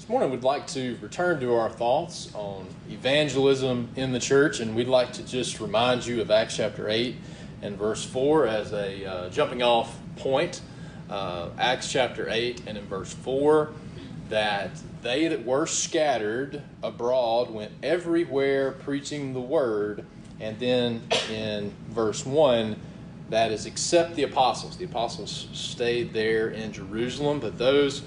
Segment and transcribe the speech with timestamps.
[0.00, 4.74] This morning, we'd like to return to our thoughts on evangelism in the church, and
[4.74, 7.16] we'd like to just remind you of Acts chapter 8
[7.60, 10.62] and verse 4 as a uh, jumping off point.
[11.10, 13.74] Uh, Acts chapter 8 and in verse 4
[14.30, 14.70] that
[15.02, 20.06] they that were scattered abroad went everywhere preaching the word.
[20.40, 22.74] And then in verse 1,
[23.28, 24.78] that is except the apostles.
[24.78, 28.02] The apostles stayed there in Jerusalem, but those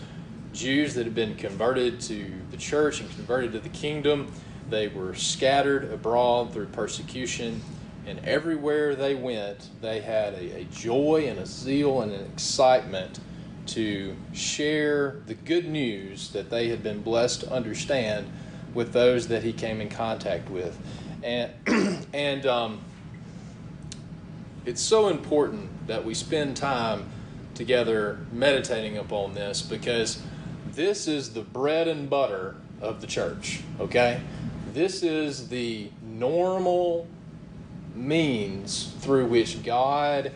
[0.54, 4.32] Jews that had been converted to the church and converted to the kingdom.
[4.70, 7.62] They were scattered abroad through persecution,
[8.06, 13.20] and everywhere they went, they had a, a joy and a zeal and an excitement
[13.66, 18.30] to share the good news that they had been blessed to understand
[18.73, 20.78] with those that he came in contact with.
[21.23, 21.52] And,
[22.14, 22.82] and um,
[24.66, 27.10] it's so important that we spend time
[27.56, 30.22] together meditating upon this because
[30.76, 34.20] this is the bread and butter of the church, okay?
[34.74, 37.08] This is the normal
[37.96, 40.32] means through which God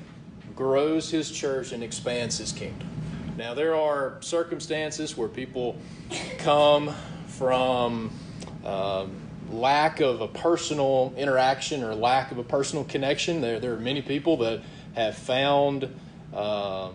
[0.56, 2.88] grows his church and expands his kingdom.
[3.36, 5.76] Now, there are circumstances where people
[6.40, 6.94] come
[7.28, 8.12] from
[8.66, 9.16] um,
[9.52, 13.42] lack of a personal interaction or lack of a personal connection.
[13.42, 14.62] There, there are many people that
[14.96, 15.94] have found.
[16.34, 16.90] Uh,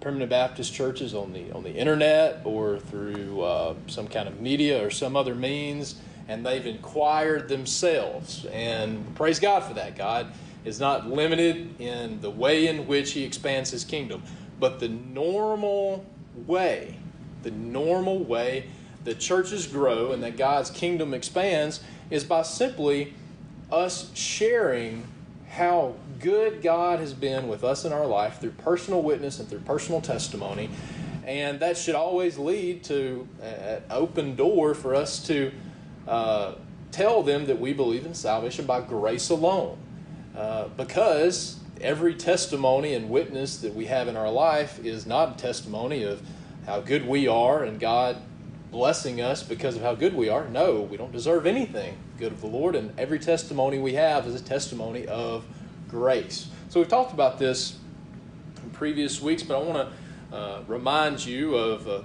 [0.00, 4.84] Primitive Baptist churches on the on the internet or through uh, some kind of media
[4.84, 5.96] or some other means,
[6.28, 8.46] and they've inquired themselves.
[8.52, 9.96] And praise God for that.
[9.96, 10.32] God
[10.64, 14.22] is not limited in the way in which He expands His kingdom,
[14.60, 16.04] but the normal
[16.46, 16.96] way,
[17.42, 18.66] the normal way
[19.04, 23.14] that churches grow and that God's kingdom expands is by simply
[23.70, 25.06] us sharing
[25.48, 29.60] how good God has been with us in our life through personal witness and through
[29.60, 30.70] personal testimony.
[31.24, 35.52] And that should always lead to an open door for us to
[36.06, 36.54] uh,
[36.90, 39.78] tell them that we believe in salvation by grace alone.
[40.36, 45.38] Uh, because every testimony and witness that we have in our life is not a
[45.38, 46.22] testimony of
[46.66, 48.16] how good we are and God
[48.70, 50.46] blessing us because of how good we are.
[50.48, 54.34] No, we don't deserve anything good of the Lord, and every testimony we have is
[54.34, 55.44] a testimony of
[55.88, 56.48] grace.
[56.68, 57.78] So we've talked about this
[58.62, 59.90] in previous weeks, but I want
[60.30, 62.02] to uh, remind you of uh,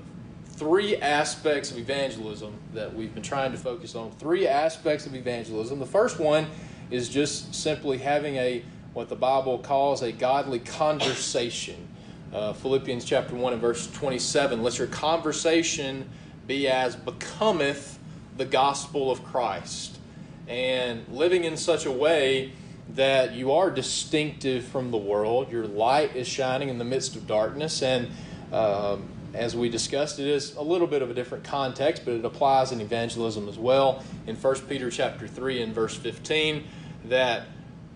[0.52, 4.12] three aspects of evangelism that we've been trying to focus on.
[4.12, 5.80] Three aspects of evangelism.
[5.80, 6.48] The first one
[6.92, 8.64] is just simply having a
[8.94, 11.88] what the Bible calls a godly conversation.
[12.32, 14.62] Uh, Philippians chapter 1 and verse 27.
[14.62, 16.08] Let your conversation
[16.48, 18.00] be as becometh
[18.38, 20.00] the gospel of Christ.
[20.48, 22.52] And living in such a way
[22.96, 25.52] that you are distinctive from the world.
[25.52, 27.82] Your light is shining in the midst of darkness.
[27.82, 28.10] And
[28.52, 32.26] um, as we discussed, it is a little bit of a different context, but it
[32.26, 34.04] applies in evangelism as well.
[34.28, 36.64] In 1 Peter chapter 3 and verse 15,
[37.06, 37.44] that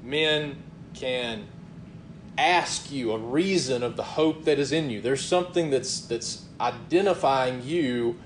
[0.04, 0.56] men
[0.94, 1.46] can
[2.38, 5.02] ask you a reason of the hope that is in you.
[5.02, 8.18] There's something that's that's identifying you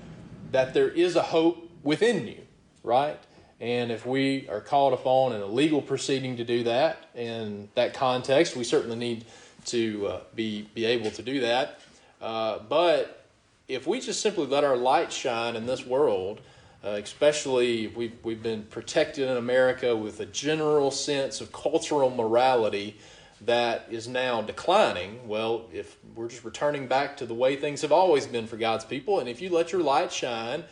[0.52, 2.40] that there is a hope within you,
[2.82, 3.18] right?
[3.60, 7.94] And if we are called upon in a legal proceeding to do that in that
[7.94, 9.24] context, we certainly need
[9.66, 11.80] to uh, be be able to do that.
[12.20, 13.26] Uh, but
[13.68, 16.40] if we just simply let our light shine in this world,
[16.84, 22.96] uh, especially we've we've been protected in America with a general sense of cultural morality
[23.44, 27.92] that is now declining, well, if we're just returning back to the way things have
[27.92, 30.64] always been for God's people, and if you let your light shine,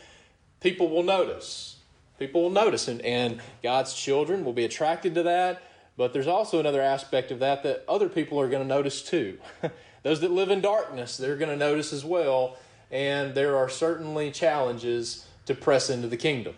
[0.60, 1.76] people will notice.
[2.18, 5.62] People will notice, and, and God's children will be attracted to that.
[5.96, 9.38] But there's also another aspect of that that other people are going to notice too.
[10.02, 12.56] Those that live in darkness, they're going to notice as well.
[12.90, 16.54] And there are certainly challenges to press into the kingdom.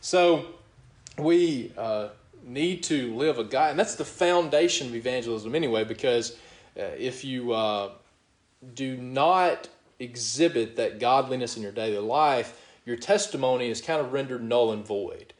[0.00, 0.46] So
[1.18, 2.08] we uh,
[2.48, 6.32] need to live a God, and that's the foundation of evangelism anyway, because
[6.78, 7.90] uh, if you uh,
[8.74, 9.68] do not
[9.98, 14.86] exhibit that godliness in your daily life, your testimony is kind of rendered null and
[14.86, 15.34] void.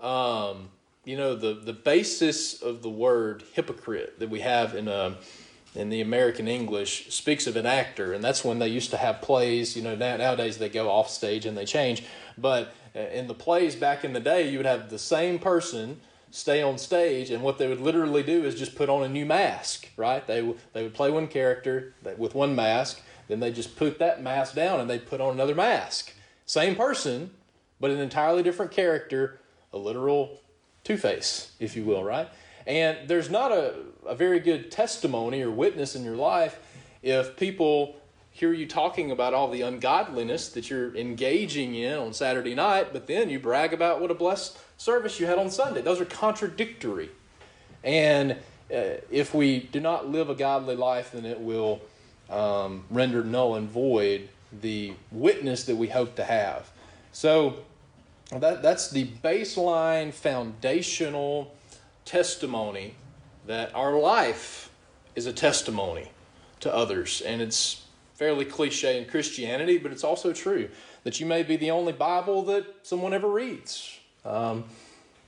[0.00, 0.68] Um,
[1.04, 5.14] you know, the, the basis of the word hypocrite that we have in, uh,
[5.74, 9.22] in the American English speaks of an actor, and that's when they used to have
[9.22, 9.76] plays.
[9.76, 12.04] You know, nowadays they go off stage and they change.
[12.36, 16.00] But uh, in the plays back in the day, you would have the same person
[16.30, 19.26] stay on stage, and what they would literally do is just put on a new
[19.26, 20.26] mask, right?
[20.26, 24.54] They, they would play one character with one mask, then they just put that mask
[24.54, 26.12] down and they put on another mask.
[26.46, 27.30] Same person,
[27.80, 29.40] but an entirely different character,
[29.72, 30.40] a literal
[30.82, 32.28] Two Face, if you will, right?
[32.66, 33.74] And there's not a,
[34.06, 36.58] a very good testimony or witness in your life
[37.02, 37.99] if people
[38.30, 43.06] hear you talking about all the ungodliness that you're engaging in on Saturday night, but
[43.06, 45.82] then you brag about what a blessed service you had on Sunday.
[45.82, 47.10] Those are contradictory.
[47.82, 51.80] And uh, if we do not live a godly life, then it will
[52.30, 54.28] um, render null and void
[54.60, 56.70] the witness that we hope to have.
[57.12, 57.56] So
[58.30, 61.54] that, that's the baseline foundational
[62.04, 62.94] testimony
[63.46, 64.70] that our life
[65.16, 66.10] is a testimony
[66.60, 67.20] to others.
[67.20, 67.84] And it's
[68.20, 70.68] fairly cliche in Christianity, but it's also true
[71.04, 73.98] that you may be the only Bible that someone ever reads.
[74.26, 74.64] Um,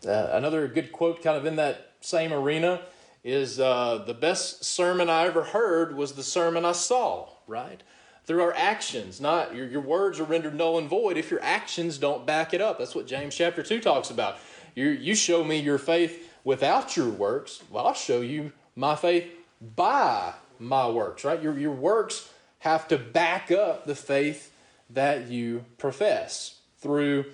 [0.07, 2.83] uh, another good quote, kind of in that same arena,
[3.25, 7.83] is uh, the best sermon I ever heard was the sermon I saw, right?
[8.27, 11.97] Through our actions, not your, your words are rendered null and void if your actions
[11.97, 12.79] don't back it up.
[12.79, 14.37] That's what James chapter 2 talks about.
[14.75, 19.31] You, you show me your faith without your works, well, I'll show you my faith
[19.77, 21.43] by my works, right?
[21.43, 22.29] Your, your works
[22.63, 24.53] have to back up the faith
[24.89, 27.25] that you profess through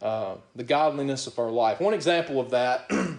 [0.00, 1.78] uh, the godliness of our life.
[1.78, 2.90] One example of that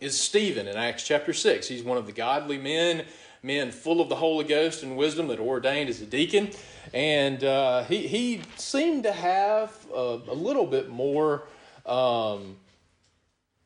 [0.00, 1.66] is Stephen in Acts chapter 6.
[1.68, 3.06] He's one of the godly men,
[3.42, 6.50] men full of the Holy Ghost and wisdom that ordained as a deacon.
[6.92, 11.44] And uh, he, he seemed to have a, a little bit more
[11.86, 12.56] um,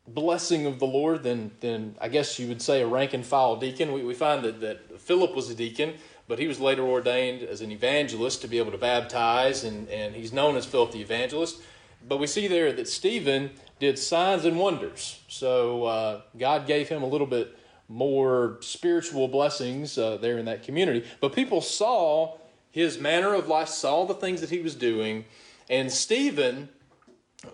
[0.06, 3.56] blessing of the Lord than, than I guess you would say a rank and file
[3.56, 3.92] deacon.
[3.92, 5.94] We, we find that, that Philip was a deacon,
[6.28, 10.14] but he was later ordained as an evangelist to be able to baptize, and, and
[10.14, 11.60] he's known as Philip the evangelist.
[12.06, 15.20] But we see there that Stephen did signs and wonders.
[15.28, 17.58] So uh, God gave him a little bit
[17.88, 21.04] more spiritual blessings uh, there in that community.
[21.20, 22.36] But people saw
[22.70, 25.24] his manner of life, saw the things that he was doing,
[25.70, 26.68] and Stephen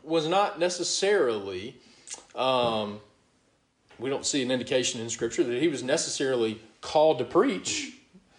[0.02, 1.76] was not necessarily.
[2.34, 3.00] Um,
[3.98, 7.94] we don't see an indication in Scripture that he was necessarily called to preach,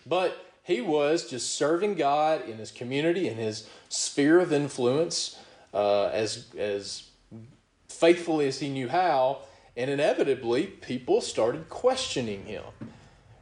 [0.06, 5.40] but he was just serving God in his community, in his sphere of influence,
[5.74, 7.10] uh, as as
[7.88, 9.40] faithfully as he knew how.
[9.78, 12.64] And inevitably, people started questioning him.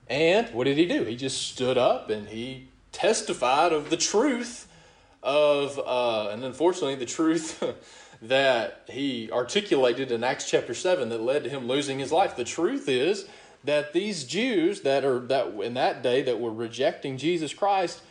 [0.08, 1.04] And what did he do?
[1.04, 4.68] He just stood up and he testified of the truth
[5.22, 7.64] of, uh, and unfortunately, the truth
[8.22, 12.36] that he articulated in Acts chapter 7 that led to him losing his life.
[12.36, 13.28] The truth is
[13.64, 18.02] that these Jews that are that in that day that were rejecting Jesus Christ,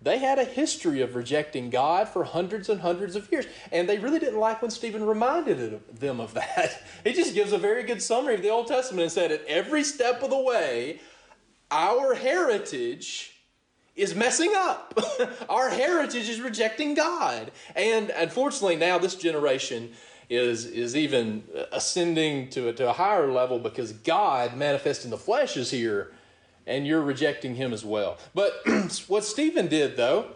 [0.00, 3.46] they had a history of rejecting God for hundreds and hundreds of years.
[3.72, 6.82] And they really didn't like when Stephen reminded them of that.
[7.04, 9.82] He just gives a very good summary of the Old Testament and said, at every
[9.82, 11.00] step of the way,
[11.70, 13.32] our heritage
[13.96, 14.98] is messing up.
[15.48, 17.50] our heritage is rejecting God.
[17.74, 19.92] And unfortunately, now this generation
[20.28, 25.18] is, is even ascending to a, to a higher level because God manifest in the
[25.18, 26.12] flesh is here
[26.66, 28.18] and you're rejecting him as well.
[28.34, 28.52] But
[29.08, 30.26] what Stephen did, though,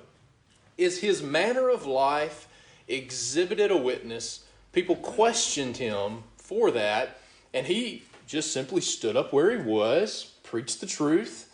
[0.79, 2.49] is his manner of life
[2.89, 4.45] exhibited a witness.
[4.73, 7.19] People questioned him for that,
[7.53, 11.51] and he just simply stood up where he was, preached the truth,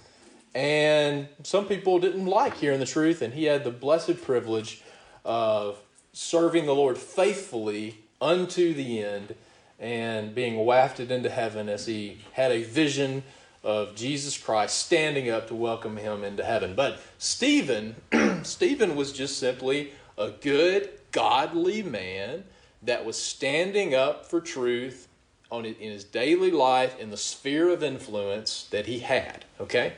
[0.55, 4.83] and some people didn't like hearing the truth, and he had the blessed privilege
[5.25, 5.79] of
[6.13, 9.35] serving the Lord faithfully unto the end
[9.79, 13.23] and being wafted into heaven as he had a vision
[13.63, 16.75] of Jesus Christ standing up to welcome him into heaven.
[16.75, 17.97] But Stephen,
[18.43, 22.45] Stephen was just simply a good, godly man
[22.83, 25.09] that was standing up for truth
[25.51, 29.45] on in his daily life in the sphere of influence that he had.
[29.61, 29.95] Okay,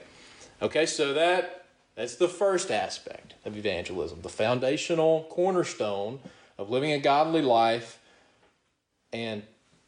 [0.62, 6.20] okay, so that that's the first aspect of evangelism, the foundational cornerstone
[6.56, 7.99] of living a godly life
[9.12, 9.42] and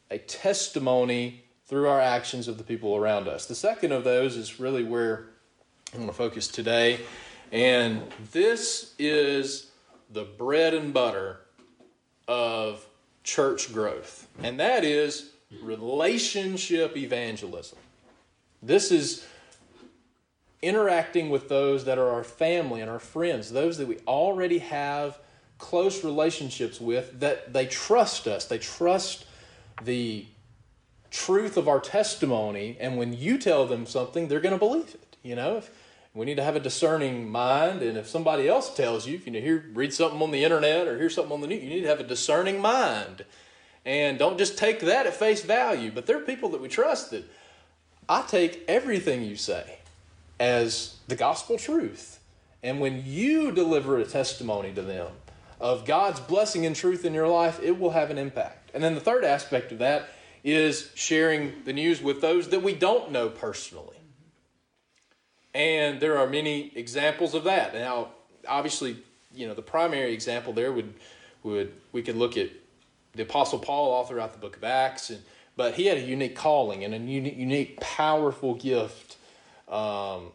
[0.09, 3.45] a testimony through our actions of the people around us.
[3.45, 5.29] The second of those is really where
[5.93, 6.99] I'm going to focus today.
[7.51, 8.01] And
[8.31, 9.71] this is
[10.11, 11.41] the bread and butter
[12.27, 12.85] of
[13.23, 17.77] church growth, and that is relationship evangelism.
[18.61, 19.25] This is
[20.61, 25.19] interacting with those that are our family and our friends, those that we already have
[25.63, 28.43] close relationships with, that they trust us.
[28.43, 29.25] They trust
[29.81, 30.25] the
[31.09, 35.15] truth of our testimony, and when you tell them something, they're going to believe it.
[35.23, 35.71] You know, if,
[36.13, 39.31] we need to have a discerning mind, and if somebody else tells you, if you
[39.39, 41.87] hear read something on the internet or hear something on the news, you need to
[41.87, 43.23] have a discerning mind,
[43.85, 45.91] and don't just take that at face value.
[45.95, 47.23] But there are people that we trust that
[48.09, 49.79] I take everything you say
[50.41, 52.19] as the gospel truth,
[52.61, 55.07] and when you deliver a testimony to them
[55.59, 58.71] of God's blessing and truth in your life, it will have an impact.
[58.73, 60.09] And then the third aspect of that
[60.43, 63.97] is sharing the news with those that we don't know personally.
[65.53, 67.73] And there are many examples of that.
[67.73, 68.09] Now,
[68.47, 68.97] obviously,
[69.33, 70.93] you know, the primary example there would
[71.43, 72.49] would we could look at
[73.13, 75.21] the Apostle Paul all throughout the book of Acts, and
[75.55, 79.17] but he had a unique calling and a unique, unique powerful gift
[79.67, 80.31] um,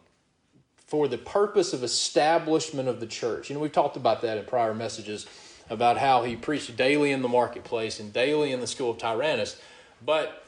[0.89, 3.49] for the purpose of establishment of the church.
[3.49, 5.27] You know, we've talked about that in prior messages
[5.69, 9.61] about how he preached daily in the marketplace and daily in the school of Tyrannus.
[10.03, 10.43] But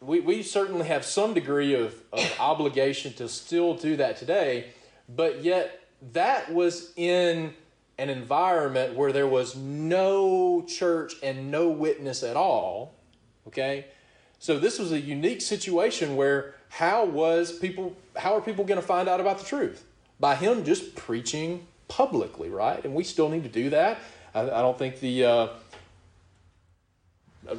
[0.00, 4.68] we, we certainly have some degree of, of obligation to still do that today,
[5.14, 7.52] but yet that was in
[7.98, 12.94] an environment where there was no church and no witness at all.
[13.46, 13.86] Okay?
[14.46, 18.86] So this was a unique situation where how was people how are people going to
[18.86, 19.84] find out about the truth?
[20.20, 22.84] By him just preaching publicly, right?
[22.84, 23.98] And we still need to do that.
[24.36, 25.48] I, I don't think the uh,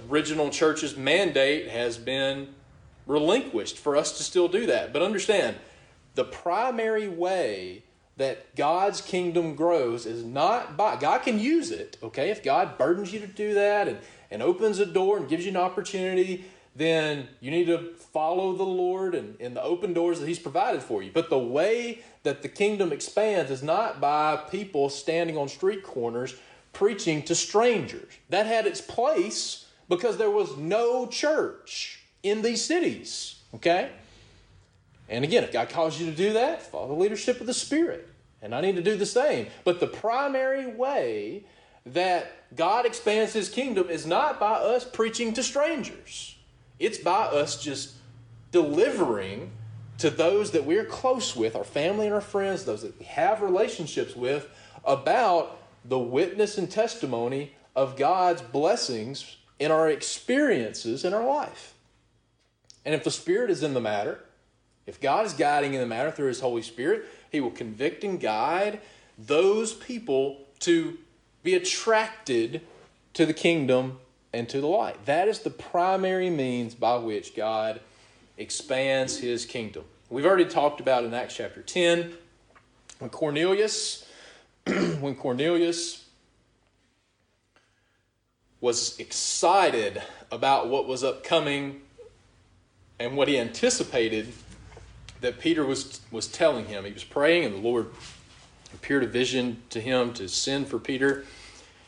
[0.09, 2.55] original church's mandate has been
[3.05, 4.93] relinquished for us to still do that.
[4.93, 5.57] But understand,
[6.15, 7.83] the primary way
[8.15, 12.29] that God's kingdom grows is not by God can use it, okay?
[12.29, 13.97] If God burdens you to do that and,
[14.31, 16.45] and opens a door and gives you an opportunity,
[16.77, 20.83] then you need to follow the Lord and, and the open doors that He's provided
[20.83, 21.09] for you.
[21.11, 26.35] But the way that the kingdom expands is not by people standing on street corners
[26.73, 28.13] preaching to strangers.
[28.29, 33.41] That had its place because there was no church in these cities.
[33.55, 33.89] Okay?
[35.09, 38.07] And again, if God calls you to do that, follow the leadership of the Spirit.
[38.41, 39.47] And I need to do the same.
[39.63, 41.45] But the primary way
[41.87, 46.36] that God expands his kingdom is not by us preaching to strangers.
[46.79, 47.93] It's by us just
[48.51, 49.51] delivering
[49.97, 53.41] to those that we're close with, our family and our friends, those that we have
[53.41, 54.47] relationships with,
[54.85, 61.73] about the witness and testimony of God's blessings in our experiences in our life.
[62.85, 64.23] And if the Spirit is in the matter,
[64.85, 68.19] if God is guiding in the matter through His Holy Spirit, He will convict and
[68.19, 68.79] guide
[69.17, 70.97] those people to
[71.43, 72.61] be attracted
[73.13, 73.99] to the kingdom
[74.33, 75.05] and to the light.
[75.05, 77.81] That is the primary means by which God
[78.37, 79.83] expands His kingdom.
[80.09, 82.13] We've already talked about in Acts chapter 10
[82.99, 84.05] when Cornelius,
[84.65, 86.05] when Cornelius
[88.59, 91.81] was excited about what was upcoming
[92.99, 94.33] and what he anticipated
[95.21, 96.85] that Peter was, was telling him.
[96.85, 97.87] He was praying, and the Lord
[98.73, 101.25] appeared a vision to him to send for Peter.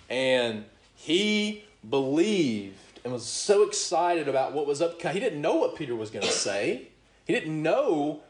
[0.09, 0.65] And
[0.95, 5.01] he believed and was so excited about what was up.
[5.01, 6.89] He didn't know what Peter was going to say,
[7.25, 8.21] he didn't know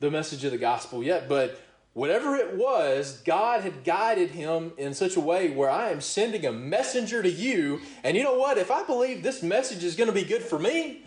[0.00, 1.60] the message of the gospel yet, but
[1.92, 6.44] whatever it was, God had guided him in such a way where I am sending
[6.44, 7.80] a messenger to you.
[8.02, 8.58] And you know what?
[8.58, 11.04] If I believe this message is going to be good for me,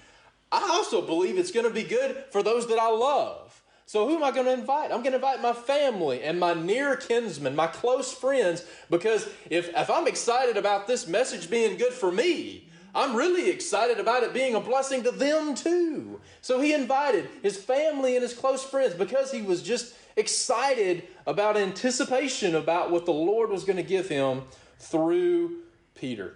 [0.51, 3.56] I also believe it's going to be good for those that I love.
[3.87, 4.91] So, who am I going to invite?
[4.91, 9.69] I'm going to invite my family and my near kinsmen, my close friends, because if,
[9.69, 14.33] if I'm excited about this message being good for me, I'm really excited about it
[14.33, 16.19] being a blessing to them too.
[16.41, 21.55] So, he invited his family and his close friends because he was just excited about
[21.55, 24.41] anticipation about what the Lord was going to give him
[24.79, 25.59] through
[25.95, 26.35] Peter.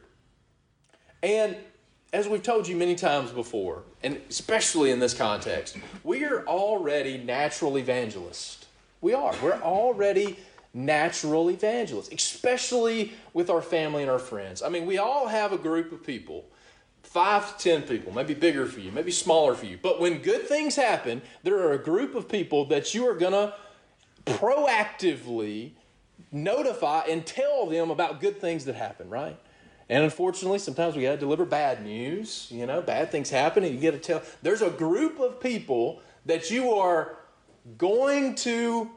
[1.22, 1.58] And
[2.14, 7.18] as we've told you many times before, and especially in this context, we are already
[7.18, 8.66] natural evangelists.
[9.00, 9.34] We are.
[9.42, 10.38] We're already
[10.74, 14.62] natural evangelists, especially with our family and our friends.
[14.62, 16.46] I mean, we all have a group of people,
[17.04, 19.80] five to ten people, maybe bigger for you, maybe smaller for you.
[19.82, 23.34] But when good things happen, there are a group of people that you are going
[23.34, 23.54] to
[24.26, 25.72] proactively
[26.32, 29.38] notify and tell them about good things that happen, right?
[29.92, 32.48] And unfortunately, sometimes we got to deliver bad news.
[32.50, 34.24] You know, bad things happen, and you get to tell.
[34.42, 37.18] There's a group of people that you are
[37.78, 38.90] going to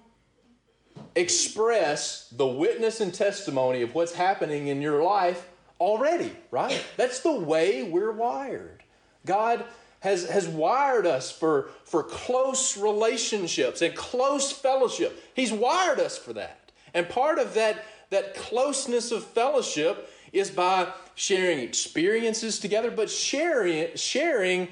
[1.16, 5.48] express the witness and testimony of what's happening in your life
[5.80, 6.80] already, right?
[6.96, 8.84] That's the way we're wired.
[9.26, 9.64] God
[9.98, 15.20] has, has wired us for, for close relationships and close fellowship.
[15.34, 16.70] He's wired us for that.
[16.94, 23.94] And part of that, that closeness of fellowship is by sharing experiences together, but sharing,
[23.96, 24.68] sharing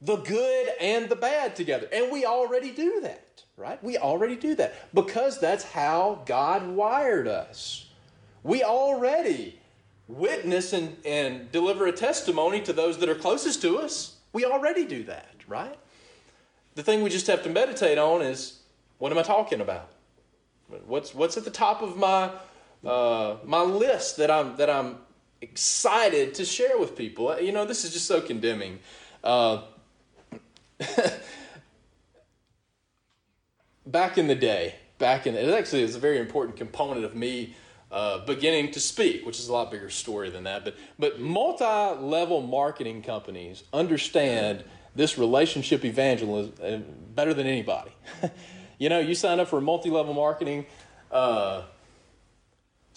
[0.00, 1.88] the good and the bad together.
[1.92, 3.82] And we already do that, right?
[3.82, 7.86] We already do that because that's how God wired us.
[8.44, 9.58] We already
[10.06, 14.16] witness and, and deliver a testimony to those that are closest to us.
[14.32, 15.76] We already do that, right?
[16.74, 18.60] The thing we just have to meditate on is
[18.98, 19.88] what am I talking about?
[20.86, 22.30] What's what's at the top of my
[22.84, 24.96] uh, my list that I'm that I'm
[25.40, 27.38] excited to share with people?
[27.40, 28.78] You know, this is just so condemning.
[29.22, 29.62] Uh,
[33.86, 37.56] back in the day, back in it actually is a very important component of me
[37.90, 40.64] uh, beginning to speak, which is a lot bigger story than that.
[40.64, 46.78] But but multi-level marketing companies understand this relationship evangelism uh,
[47.14, 47.90] better than anybody.
[48.78, 50.66] you know, you sign up for multi-level marketing
[51.10, 51.62] uh,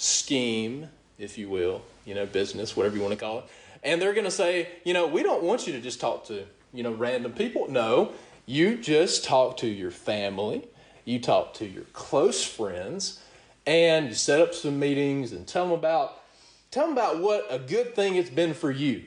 [0.01, 0.89] scheme,
[1.19, 3.45] if you will, you know, business, whatever you want to call it,
[3.83, 6.45] and they're going to say, you know, we don't want you to just talk to
[6.73, 7.69] you know random people.
[7.69, 8.13] No,
[8.45, 10.67] you just talk to your family,
[11.05, 13.21] you talk to your close friends
[13.67, 16.19] and you set up some meetings and tell them about
[16.71, 19.03] tell them about what a good thing it's been for you.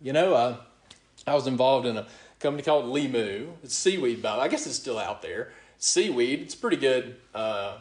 [0.00, 0.56] You know, uh,
[1.26, 2.06] I was involved in a
[2.38, 3.48] company called Limu.
[3.64, 5.52] It's seaweed, but I guess it's still out there.
[5.78, 7.16] Seaweed, it's pretty good.
[7.34, 7.78] Uh,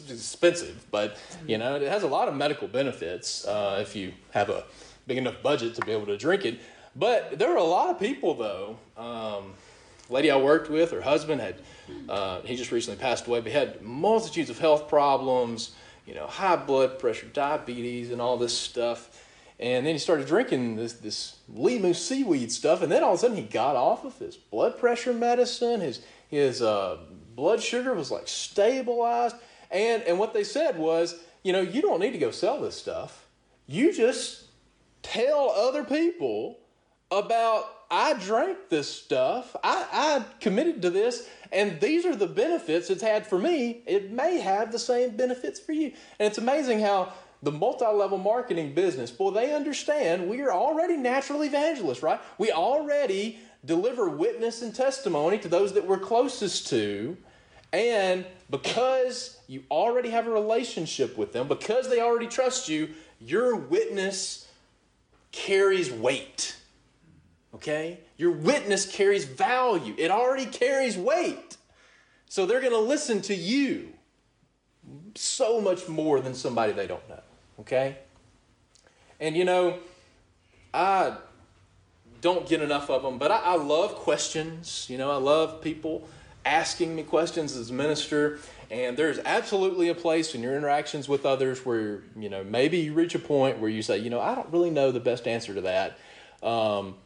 [0.00, 4.12] it's expensive, but you know it has a lot of medical benefits uh, if you
[4.30, 4.64] have a
[5.06, 6.60] big enough budget to be able to drink it.
[6.94, 8.78] But there are a lot of people though.
[8.96, 9.54] Um,
[10.12, 11.56] lady I worked with, her husband had,
[12.08, 15.72] uh, he just recently passed away, but he had multitudes of health problems,
[16.06, 19.18] you know, high blood pressure, diabetes, and all this stuff.
[19.58, 23.20] And then he started drinking this, this limu seaweed stuff, and then all of a
[23.20, 25.80] sudden he got off of his blood pressure medicine.
[25.80, 26.98] His, his uh,
[27.34, 29.36] blood sugar was like stabilized.
[29.72, 32.76] And, and what they said was, you know, you don't need to go sell this
[32.76, 33.26] stuff.
[33.66, 34.44] You just
[35.02, 36.58] tell other people
[37.10, 42.88] about I drank this stuff, I, I committed to this, and these are the benefits
[42.88, 43.82] it's had for me.
[43.86, 45.92] It may have the same benefits for you.
[46.18, 47.12] And it's amazing how
[47.42, 52.20] the multi level marketing business, boy, they understand we are already natural evangelists, right?
[52.38, 57.16] We already deliver witness and testimony to those that we're closest to.
[57.72, 63.56] And because you already have a relationship with them, because they already trust you, your
[63.56, 64.48] witness
[65.30, 66.56] carries weight.
[67.54, 67.98] Okay?
[68.18, 71.56] Your witness carries value, it already carries weight.
[72.28, 73.92] So they're going to listen to you
[75.14, 77.20] so much more than somebody they don't know.
[77.60, 77.98] Okay?
[79.20, 79.78] And you know,
[80.74, 81.16] I
[82.20, 84.86] don't get enough of them, but I, I love questions.
[84.88, 86.08] You know, I love people
[86.44, 88.38] asking me questions as minister.
[88.70, 92.94] And there's absolutely a place in your interactions with others where, you know, maybe you
[92.94, 95.54] reach a point where you say, you know, I don't really know the best answer
[95.54, 95.98] to that.
[96.42, 96.96] Um,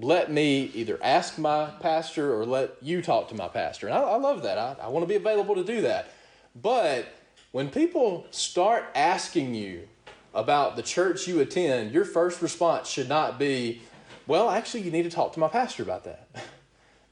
[0.00, 3.86] let me either ask my pastor or let you talk to my pastor.
[3.86, 4.58] And I, I love that.
[4.58, 6.12] I, I want to be available to do that.
[6.60, 7.06] But
[7.52, 9.88] when people start asking you
[10.34, 13.82] about the church you attend, your first response should not be,
[14.26, 16.28] well, actually, you need to talk to my pastor about that.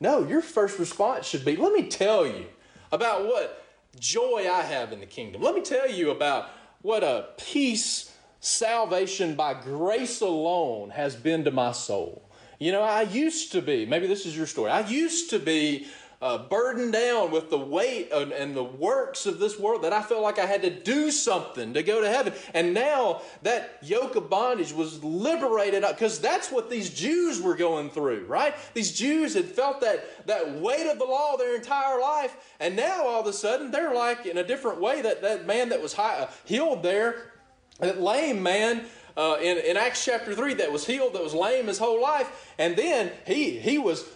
[0.00, 2.46] No, your first response should be, let me tell you
[2.92, 3.64] about what
[3.98, 5.42] joy I have in the kingdom.
[5.42, 6.50] Let me tell you about
[6.82, 12.22] what a peace salvation by grace alone has been to my soul.
[12.58, 15.86] You know, I used to be, maybe this is your story, I used to be
[16.22, 20.00] uh, burdened down with the weight and, and, the works of this world that I
[20.00, 22.32] felt like I had to do something to go to heaven.
[22.54, 27.90] And now that yoke of bondage was liberated because that's what these Jews were going
[27.90, 28.54] through, right?
[28.72, 32.54] These Jews had felt that, that weight of the law their entire life.
[32.60, 35.68] And now all of a sudden they're like in a different way that, that man
[35.68, 37.32] that was high, uh, healed there,
[37.80, 38.86] that lame man
[39.18, 42.54] uh, in, in Acts chapter 3 that was healed, that was lame his whole life.
[42.58, 44.08] And then he, he was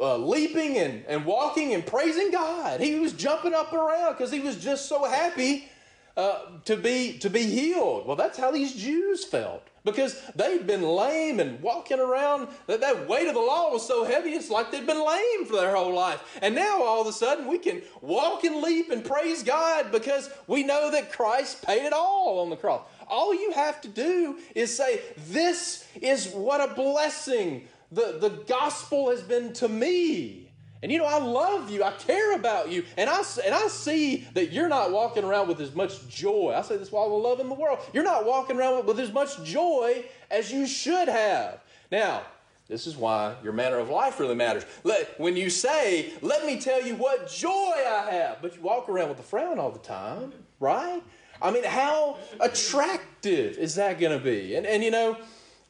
[0.00, 2.80] uh, leaping and, and walking and praising God.
[2.80, 5.68] He was jumping up and around because he was just so happy
[6.16, 8.06] uh, to, be, to be healed.
[8.06, 12.48] Well, that's how these Jews felt because they'd been lame and walking around.
[12.66, 15.56] That, that weight of the law was so heavy, it's like they'd been lame for
[15.56, 16.38] their whole life.
[16.40, 20.30] And now all of a sudden we can walk and leap and praise God because
[20.46, 22.82] we know that Christ paid it all on the cross.
[23.08, 29.10] All you have to do is say, This is what a blessing the, the gospel
[29.10, 30.50] has been to me.
[30.82, 31.82] And you know, I love you.
[31.82, 32.84] I care about you.
[32.98, 36.54] And I, and I see that you're not walking around with as much joy.
[36.54, 37.78] I say this while I love in the world.
[37.94, 41.64] You're not walking around with, with as much joy as you should have.
[41.90, 42.22] Now,
[42.68, 44.64] this is why your manner of life really matters.
[44.84, 48.88] Let, when you say, let me tell you what joy I have, but you walk
[48.88, 51.02] around with a frown all the time, right?
[51.40, 54.54] I mean, how attractive is that going to be?
[54.54, 55.16] And, and you know,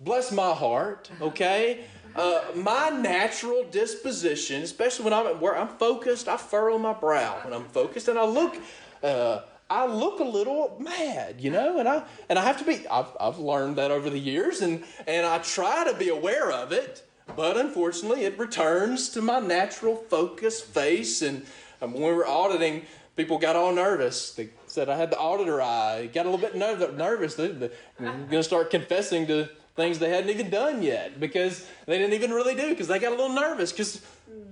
[0.00, 1.84] bless my heart, okay?
[2.16, 6.28] Uh, my natural disposition, especially when I'm at work, I'm focused.
[6.28, 8.56] I furrow my brow when I'm focused, and I look.
[9.02, 12.86] Uh, I look a little mad, you know, and I and I have to be.
[12.86, 16.70] I've I've learned that over the years, and and I try to be aware of
[16.70, 17.02] it.
[17.36, 21.22] But unfortunately, it returns to my natural focus face.
[21.22, 21.46] And
[21.80, 22.82] when we were auditing,
[23.16, 24.32] people got all nervous.
[24.32, 26.10] They said I had the auditor eye.
[26.12, 27.34] Got a little bit nervous.
[27.34, 31.66] They, they, are going to start confessing to things they hadn't even done yet because
[31.86, 34.00] they didn't even really do because they got a little nervous because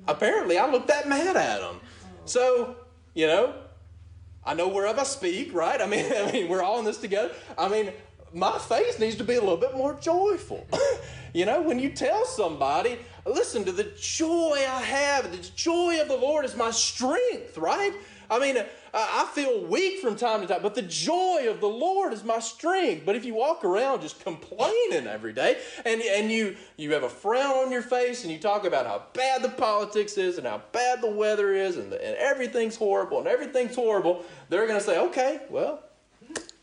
[0.08, 1.80] apparently I looked that mad at them.
[2.24, 2.76] So,
[3.14, 3.54] you know,
[4.44, 5.80] I know wherever I speak, right?
[5.80, 7.32] I mean, I mean, we're all in this together.
[7.56, 7.92] I mean,
[8.34, 10.66] my face needs to be a little bit more joyful.
[11.34, 16.08] you know, when you tell somebody, listen to the joy I have, the joy of
[16.08, 17.92] the Lord is my strength, right?
[18.32, 18.64] I mean, uh,
[18.94, 22.38] I feel weak from time to time, but the joy of the Lord is my
[22.38, 23.04] strength.
[23.04, 27.10] But if you walk around just complaining every day and, and you, you have a
[27.10, 30.62] frown on your face and you talk about how bad the politics is and how
[30.72, 34.84] bad the weather is and, the, and everything's horrible and everything's horrible, they're going to
[34.84, 35.82] say, okay, well,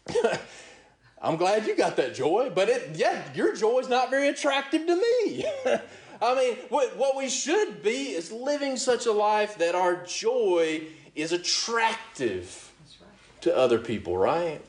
[1.22, 4.88] I'm glad you got that joy, but it, yeah, your joy is not very attractive
[4.88, 5.46] to me.
[6.22, 10.88] I mean, what, what we should be is living such a life that our joy
[11.22, 13.42] is attractive right.
[13.42, 14.62] to other people, right?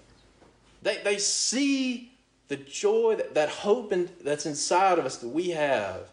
[0.82, 2.12] They, they see
[2.48, 6.08] the joy, that, that hope in, that's inside of us that we have.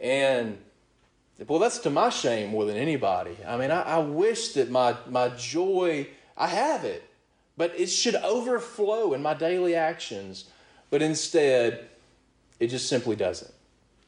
[0.00, 0.58] And,
[1.46, 3.36] well, that's to my shame more than anybody.
[3.46, 7.08] I mean, I, I wish that my, my joy, I have it,
[7.56, 10.44] but it should overflow in my daily actions.
[10.90, 11.88] But instead,
[12.60, 13.52] it just simply doesn't.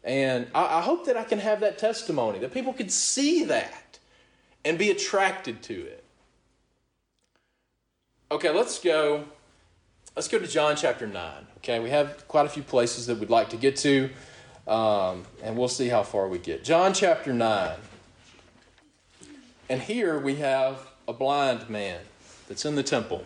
[0.04, 3.72] And I, I hope that I can have that testimony, that people can see that
[4.64, 6.04] and be attracted to it.
[8.30, 9.24] Okay, let's go.
[10.16, 11.46] Let's go to John chapter 9.
[11.58, 14.10] Okay, we have quite a few places that we'd like to get to,
[14.66, 16.64] um, and we'll see how far we get.
[16.64, 17.76] John chapter 9.
[19.68, 22.00] And here we have a blind man
[22.48, 23.24] that's in the temple.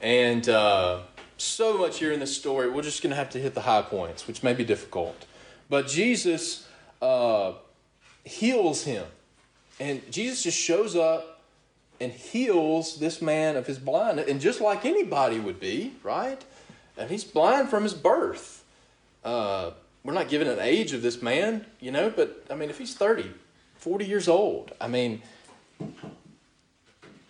[0.00, 1.00] And uh,
[1.36, 3.82] so much here in this story, we're just going to have to hit the high
[3.82, 5.26] points, which may be difficult.
[5.68, 6.66] But Jesus
[7.02, 7.52] uh,
[8.24, 9.04] heals him.
[9.80, 11.42] And Jesus just shows up
[12.00, 14.28] and heals this man of his blindness.
[14.28, 16.42] And just like anybody would be, right?
[16.96, 18.64] And he's blind from his birth.
[19.24, 19.72] Uh,
[20.04, 22.94] we're not given an age of this man, you know, but I mean, if he's
[22.94, 23.30] 30,
[23.76, 25.22] 40 years old, I mean,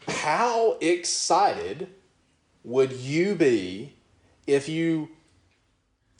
[0.06, 1.88] how excited
[2.64, 3.94] would you be
[4.46, 5.08] if you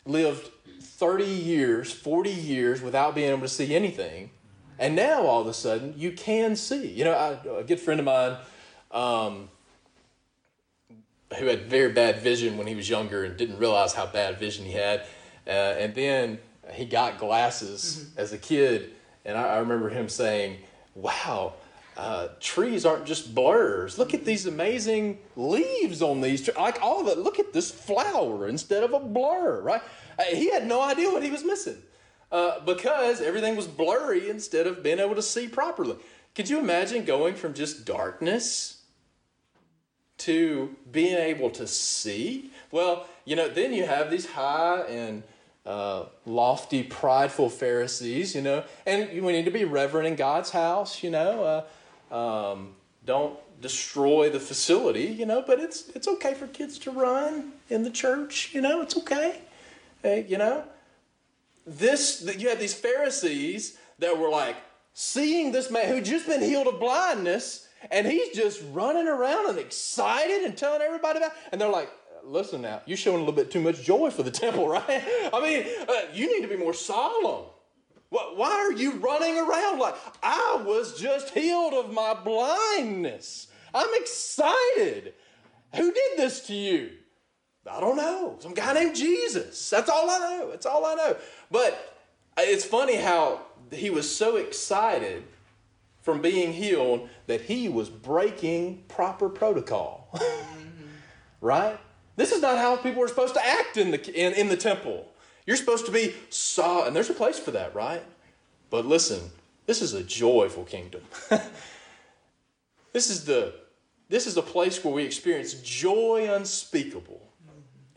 [0.09, 4.31] lived 30 years, 40 years without being able to see anything.
[4.79, 6.87] And now all of a sudden you can see.
[6.87, 8.37] You know, I, a good friend of mine
[8.91, 9.49] um,
[11.39, 14.65] who had very bad vision when he was younger and didn't realize how bad vision
[14.65, 15.01] he had.
[15.47, 16.39] Uh, and then
[16.73, 18.21] he got glasses mm-hmm.
[18.21, 18.91] as a kid.
[19.25, 20.59] And I, I remember him saying,
[20.95, 21.55] Wow,
[21.97, 23.99] uh, trees aren't just blurs.
[23.99, 26.57] Look at these amazing leaves on these trees.
[26.57, 29.83] Like all of it, look at this flower instead of a blur, right?
[30.19, 31.77] Uh, he had no idea what he was missing
[32.31, 35.97] uh, because everything was blurry instead of being able to see properly.
[36.35, 38.83] Could you imagine going from just darkness
[40.19, 42.51] to being able to see?
[42.71, 45.23] Well, you know, then you have these high and
[45.65, 51.03] uh, lofty, prideful Pharisees, you know, and we need to be reverent in God's house,
[51.03, 51.65] you know.
[52.13, 56.91] Uh, um, don't destroy the facility, you know, but it's it's okay for kids to
[56.91, 59.41] run in the church, you know, it's okay.
[60.05, 60.65] You know,
[61.69, 64.57] this you had these Pharisees that were like
[64.93, 69.59] seeing this man who just been healed of blindness, and he's just running around and
[69.59, 71.33] excited and telling everybody about.
[71.53, 71.91] And they're like,
[72.25, 74.85] "Listen now, you're showing a little bit too much joy for the temple, right?
[75.33, 77.47] I mean, uh, you need to be more solemn."
[78.11, 83.49] Why are you running around like I was just healed of my blindness?
[83.75, 85.13] I'm excited.
[85.75, 86.91] Who did this to you?
[87.71, 88.37] I don't know.
[88.41, 89.71] Some guy named Jesus.
[89.71, 90.51] That's all I know.
[90.51, 91.17] That's all I know.
[91.51, 91.97] But
[92.39, 95.25] it's funny how he was so excited
[96.03, 100.09] from being healed that he was breaking proper protocol.
[101.41, 101.79] right?
[102.17, 105.07] This is not how people are supposed to act in the, in, in the temple.
[105.47, 108.03] You're supposed to be saw, and there's a place for that, right?
[108.71, 109.31] But listen,
[109.67, 111.03] this is a joyful kingdom.
[112.93, 113.55] this is the
[114.09, 117.28] this is the place where we experience joy unspeakable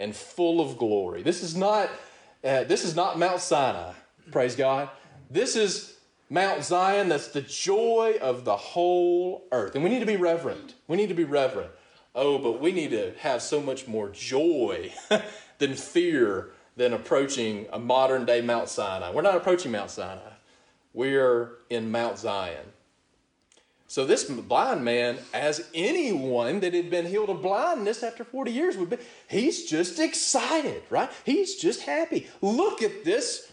[0.02, 1.22] and full of glory.
[1.22, 1.90] This is not,
[2.44, 3.94] uh, this is not Mount Sinai,
[4.32, 4.90] praise God.
[5.30, 5.98] This is
[6.30, 9.76] Mount Zion that's the joy of the whole earth.
[9.76, 10.76] And we need to be reverent.
[10.88, 11.72] We need to be reverent.
[12.16, 14.94] Oh, but we need to have so much more joy
[15.60, 19.12] than fear than approaching a modern day Mount Sinai.
[19.12, 20.32] We're not approaching Mount Sinai,
[20.94, 22.71] we're in Mount Zion.
[23.92, 28.78] So this blind man, as anyone that had been healed of blindness after 40 years
[28.78, 28.96] would be,
[29.28, 31.10] he's just excited, right?
[31.26, 32.28] He's just happy.
[32.42, 33.52] Look at this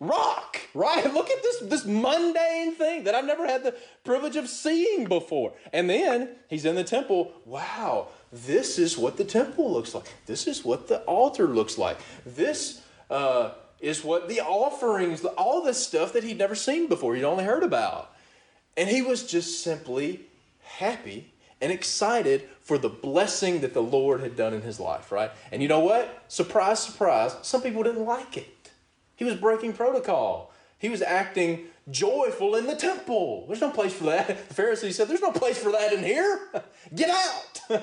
[0.00, 1.04] rock, right?
[1.12, 5.52] Look at this, this mundane thing that I've never had the privilege of seeing before.
[5.74, 7.30] And then he's in the temple.
[7.44, 10.06] Wow, this is what the temple looks like.
[10.24, 11.98] This is what the altar looks like.
[12.24, 17.24] This uh, is what the offerings, all this stuff that he'd never seen before, he'd
[17.24, 18.14] only heard about.
[18.78, 20.20] And he was just simply
[20.62, 25.32] happy and excited for the blessing that the Lord had done in his life, right?
[25.50, 26.24] And you know what?
[26.28, 28.70] Surprise, surprise, some people didn't like it.
[29.16, 30.52] He was breaking protocol.
[30.78, 33.46] He was acting joyful in the temple.
[33.48, 34.48] There's no place for that.
[34.48, 36.38] The Pharisee said, There's no place for that in here.
[36.94, 37.82] Get out.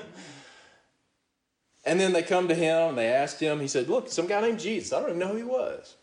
[1.84, 3.60] and then they come to him and they asked him.
[3.60, 4.94] He said, Look, some guy named Jesus.
[4.94, 5.96] I don't even know who he was.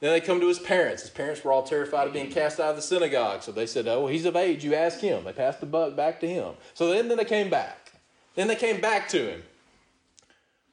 [0.00, 1.02] Then they come to his parents.
[1.02, 3.42] His parents were all terrified of being cast out of the synagogue.
[3.42, 4.64] So they said, Oh, he's of age.
[4.64, 5.24] You ask him.
[5.24, 6.54] They passed the buck back to him.
[6.74, 7.92] So then, then they came back.
[8.34, 9.42] Then they came back to him.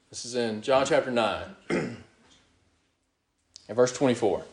[0.09, 1.43] This is in John chapter 9.
[1.69, 1.97] and
[3.75, 4.45] verse 24.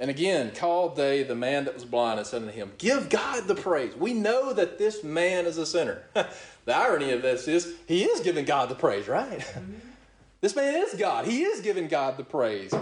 [0.00, 3.46] And again, called they the man that was blind and said unto him, Give God
[3.46, 3.94] the praise.
[3.96, 6.02] We know that this man is a sinner.
[6.14, 9.44] the irony of this is he is giving God the praise, right?
[10.40, 11.26] This man is God.
[11.26, 12.72] He is giving God the praise.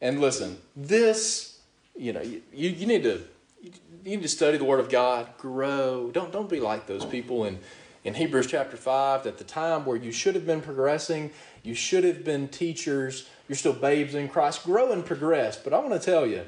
[0.00, 1.60] And listen, this,
[1.96, 3.22] you know, you, you need to
[3.62, 6.10] you need to study the Word of God, grow.
[6.12, 7.58] Don't don't be like those people in,
[8.02, 11.30] in Hebrews chapter 5 at the time where you should have been progressing,
[11.62, 14.64] you should have been teachers, you're still babes in Christ.
[14.64, 15.56] Grow and progress.
[15.56, 16.44] But I want to tell you,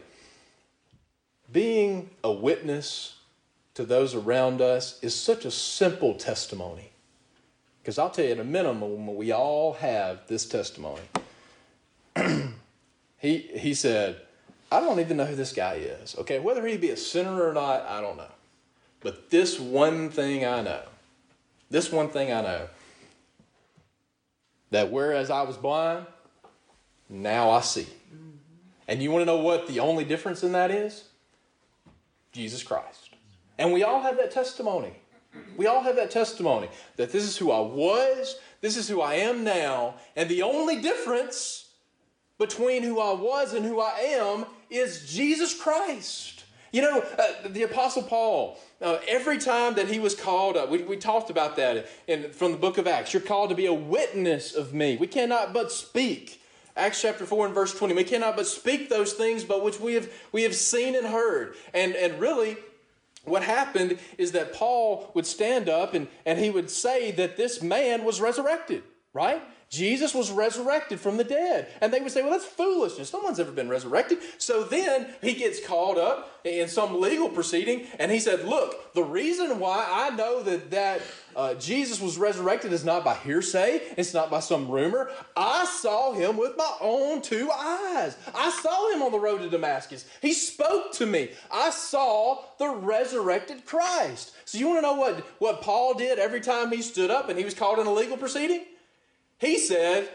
[1.51, 3.17] being a witness
[3.75, 6.91] to those around us is such a simple testimony.
[7.87, 11.03] Because I'll tell you, at a minimum, we all have this testimony.
[13.19, 14.23] he, he said,
[14.73, 16.17] I don't even know who this guy is.
[16.19, 18.27] Okay, whether he be a sinner or not, I don't know.
[19.03, 20.83] But this one thing I know,
[21.71, 22.69] this one thing I know,
[24.73, 26.07] that whereas I was blind,
[27.09, 27.83] now I see.
[28.13, 28.31] Mm-hmm.
[28.89, 31.05] And you want to know what the only difference in that is?
[32.33, 33.11] Jesus Christ.
[33.59, 34.95] And we all have that testimony.
[35.57, 39.15] We all have that testimony that this is who I was, this is who I
[39.15, 41.69] am now, and the only difference
[42.39, 46.45] between who I was and who I am is Jesus Christ.
[46.73, 50.83] You know, uh, the Apostle Paul, uh, every time that he was called up, we,
[50.83, 53.15] we talked about that in, from the book of Acts.
[53.15, 54.97] You're called to be a witness of me.
[54.97, 56.43] We cannot but speak
[56.77, 57.95] Acts chapter 4 and verse 20.
[57.95, 61.55] We cannot but speak those things but which we have we have seen and heard.
[61.73, 62.59] And and really
[63.27, 67.63] what happened is that Paul would stand up and, and he would say that this
[67.63, 69.43] man was resurrected, right?
[69.69, 71.69] Jesus was resurrected from the dead.
[71.81, 73.13] And they would say, well, that's foolishness.
[73.13, 74.19] No one's ever been resurrected.
[74.39, 79.03] So then he gets called up in some legal proceeding and he said, look, the
[79.03, 81.03] reason why I know that, that
[81.35, 85.11] uh, Jesus was resurrected is not by hearsay, it's not by some rumor.
[85.37, 88.17] I saw him with my own two eyes.
[88.35, 90.09] I saw him on the road to Damascus.
[90.23, 91.31] He spoke to me.
[91.51, 94.33] I saw the resurrected Christ.
[94.45, 97.37] So you want to know what, what Paul did every time he stood up and
[97.37, 98.63] he was called in a legal proceeding?
[99.39, 100.09] He said,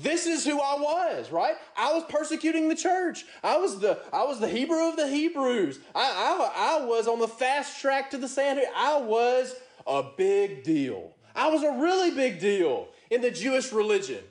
[0.00, 1.54] this is who I was, right?
[1.76, 3.24] I was persecuting the church.
[3.42, 5.80] I was the I was the Hebrew of the Hebrews.
[5.94, 8.72] I, I, I was on the fast track to the Sanhedrin.
[8.74, 9.54] I was
[9.86, 11.12] a big deal.
[11.34, 14.22] I was a really big deal in the Jewish religion.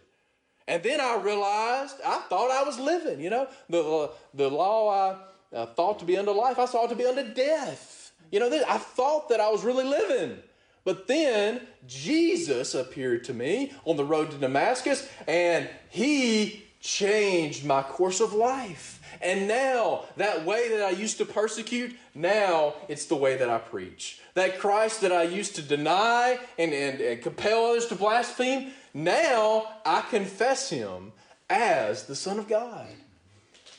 [0.67, 5.61] And then I realized I thought I was living, you know, the, the, law I,
[5.61, 8.11] I thought to be unto life, I saw it to be unto death.
[8.31, 10.37] You know, I thought that I was really living.
[10.83, 17.83] But then Jesus appeared to me on the road to Damascus and he changed my
[17.83, 18.99] course of life.
[19.21, 23.59] And now, that way that I used to persecute, now it's the way that I
[23.59, 24.19] preach.
[24.33, 29.67] That Christ that I used to deny and, and, and compel others to blaspheme, now
[29.85, 31.11] I confess him
[31.49, 32.87] as the Son of God.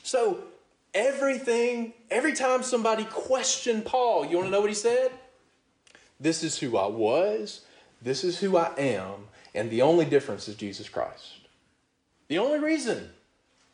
[0.03, 0.43] So,
[0.93, 5.11] everything, every time somebody questioned Paul, you want to know what he said?
[6.23, 7.61] This is who I was,
[8.01, 11.39] this is who I am, and the only difference is Jesus Christ.
[12.29, 13.09] The only reason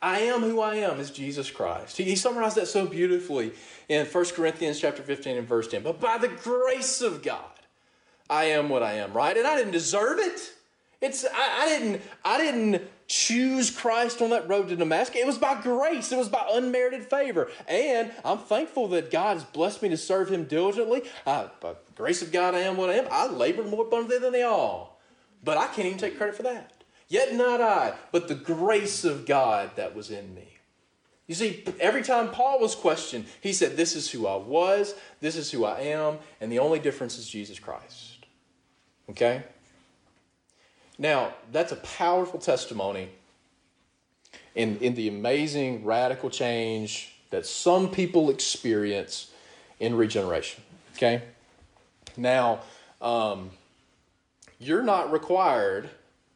[0.02, 1.96] I am who I am is Jesus Christ.
[1.96, 3.52] He, summarized that so beautifully
[3.88, 5.84] in 1 Corinthians chapter 15 and verse 10.
[5.84, 7.44] But by the grace of God,
[8.28, 9.36] I am what I am, right?
[9.36, 10.52] And I didn't deserve it.
[11.00, 15.20] It's I, I didn't I didn't choose Christ on that road to Damascus.
[15.20, 17.50] It was by grace, it was by unmerited favor.
[17.66, 21.02] And I'm thankful that God has blessed me to serve Him diligently.
[21.26, 23.08] I, by grace of God, I am what I am.
[23.10, 25.00] I labored more abundantly than they all.
[25.42, 26.84] But I can't even take credit for that.
[27.08, 30.58] Yet not I, but the grace of God that was in me.
[31.26, 35.34] You see, every time Paul was questioned, he said, This is who I was, this
[35.34, 38.24] is who I am, and the only difference is Jesus Christ.
[39.08, 39.42] Okay?
[41.00, 43.08] Now, that's a powerful testimony
[44.54, 49.32] in, in the amazing radical change that some people experience
[49.78, 50.62] in regeneration.
[50.96, 51.22] Okay?
[52.18, 52.60] Now,
[53.00, 53.50] um,
[54.58, 55.88] you're not required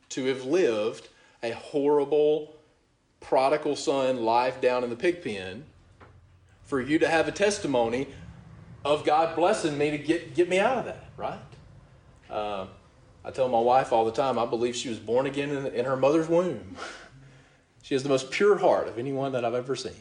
[0.08, 1.10] to have lived
[1.42, 2.56] a horrible,
[3.20, 5.66] prodigal son life down in the pig pen
[6.62, 8.06] for you to have a testimony
[8.82, 11.40] of God blessing me to get, get me out of that, right?
[12.30, 12.66] Uh,
[13.24, 15.84] I tell my wife all the time, I believe she was born again in, in
[15.84, 16.76] her mother's womb.
[17.82, 19.92] she has the most pure heart of anyone that I've ever seen.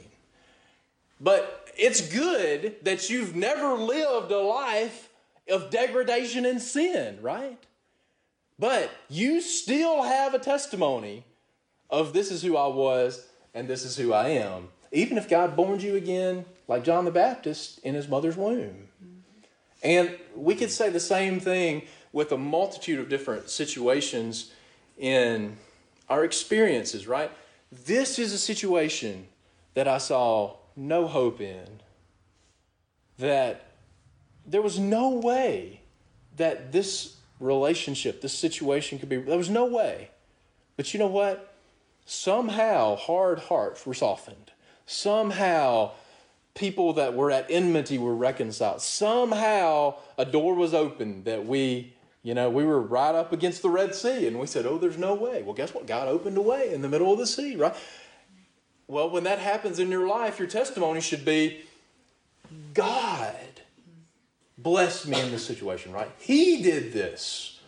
[1.21, 5.09] But it's good that you've never lived a life
[5.49, 7.63] of degradation and sin, right?
[8.59, 11.25] But you still have a testimony
[11.89, 14.69] of this is who I was and this is who I am.
[14.91, 18.89] Even if God born you again, like John the Baptist, in his mother's womb.
[19.81, 21.83] And we could say the same thing
[22.13, 24.52] with a multitude of different situations
[24.97, 25.58] in
[26.08, 27.32] our experiences, right?
[27.71, 29.28] This is a situation
[29.73, 31.67] that I saw no hope in.
[33.17, 33.65] That
[34.45, 35.82] there was no way
[36.38, 40.12] that this relationship, this situation could be, there was no way.
[40.78, 41.54] But you know what?
[42.06, 44.52] somehow hard hearts were softened.
[44.86, 45.91] Somehow
[46.56, 48.82] people that were at enmity were reconciled.
[48.82, 53.69] Somehow a door was opened that we, you know, we were right up against the
[53.69, 55.43] Red Sea and we said, oh, there's no way.
[55.43, 55.86] Well, guess what?
[55.86, 57.75] God opened a way in the middle of the sea, right?
[58.88, 61.63] Well, when that happens in your life, your testimony should be
[62.73, 63.36] God
[64.57, 66.09] blessed me in this situation, right?
[66.17, 67.59] He did this.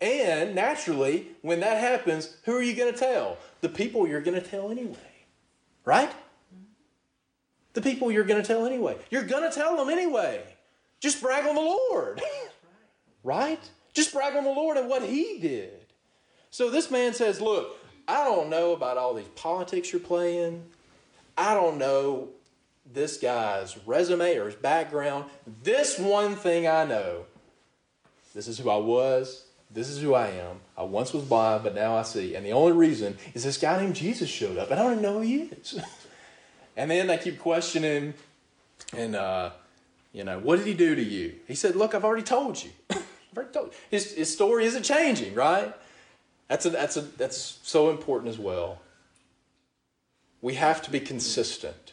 [0.00, 3.38] And naturally, when that happens, who are you going to tell?
[3.62, 4.96] The people you're going to tell anyway.
[5.86, 6.10] Right?
[7.72, 8.98] The people you're going to tell anyway.
[9.08, 10.42] You're going to tell them anyway.
[11.00, 12.20] Just brag on the Lord.
[13.24, 13.70] right?
[13.96, 15.86] Just brag on the Lord and what He did.
[16.50, 20.62] So this man says, Look, I don't know about all these politics you're playing.
[21.38, 22.28] I don't know
[22.92, 25.24] this guy's resume or his background.
[25.62, 27.24] This one thing I know
[28.34, 30.60] this is who I was, this is who I am.
[30.76, 32.34] I once was blind, but now I see.
[32.34, 35.02] And the only reason is this guy named Jesus showed up, and I don't even
[35.02, 35.80] know who he is.
[36.76, 38.12] and then they keep questioning,
[38.94, 39.50] and, uh,
[40.12, 41.36] you know, what did he do to you?
[41.48, 42.70] He said, Look, I've already told you.
[43.90, 45.74] His, his story isn't changing, right?
[46.48, 48.80] That's, a, that's, a, that's so important as well.
[50.40, 51.92] We have to be consistent.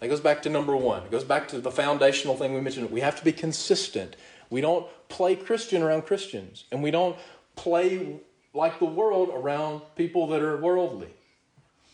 [0.00, 1.02] That goes back to number one.
[1.04, 2.90] It goes back to the foundational thing we mentioned.
[2.90, 4.16] We have to be consistent.
[4.48, 7.16] We don't play Christian around Christians, and we don't
[7.54, 8.20] play
[8.54, 11.10] like the world around people that are worldly.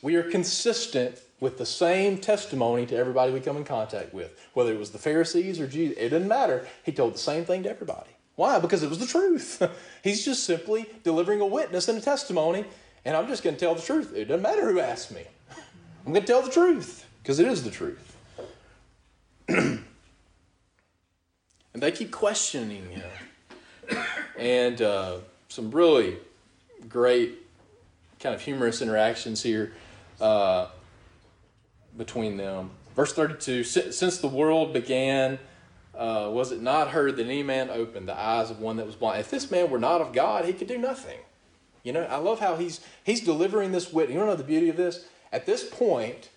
[0.02, 4.72] We are consistent with the same testimony to everybody we come in contact with, whether
[4.72, 5.98] it was the Pharisees or Jesus.
[5.98, 6.66] It didn't matter.
[6.84, 8.15] He told the same thing to everybody.
[8.36, 8.58] Why?
[8.58, 9.62] Because it was the truth.
[10.04, 12.64] He's just simply delivering a witness and a testimony,
[13.04, 14.14] and I'm just going to tell the truth.
[14.14, 15.24] It doesn't matter who asks me.
[16.06, 18.16] I'm going to tell the truth because it is the truth.
[21.76, 23.98] And they keep questioning him.
[24.38, 25.18] And uh,
[25.50, 26.16] some really
[26.88, 27.34] great,
[28.18, 29.74] kind of humorous interactions here
[30.18, 30.68] uh,
[31.94, 32.70] between them.
[32.94, 35.38] Verse 32 Since the world began,
[35.96, 38.94] uh, was it not heard that any man opened the eyes of one that was
[38.94, 39.20] blind?
[39.20, 41.18] If this man were not of God, he could do nothing.
[41.82, 44.14] You know, I love how he's he's delivering this witness.
[44.14, 45.06] You don't know the beauty of this?
[45.32, 46.30] At this point,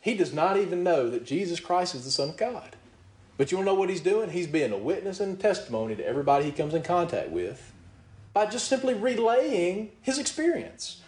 [0.00, 2.76] he does not even know that Jesus Christ is the Son of God.
[3.36, 4.30] But you want to know what he's doing?
[4.30, 7.72] He's being a witness and testimony to everybody he comes in contact with
[8.32, 11.02] by just simply relaying his experience.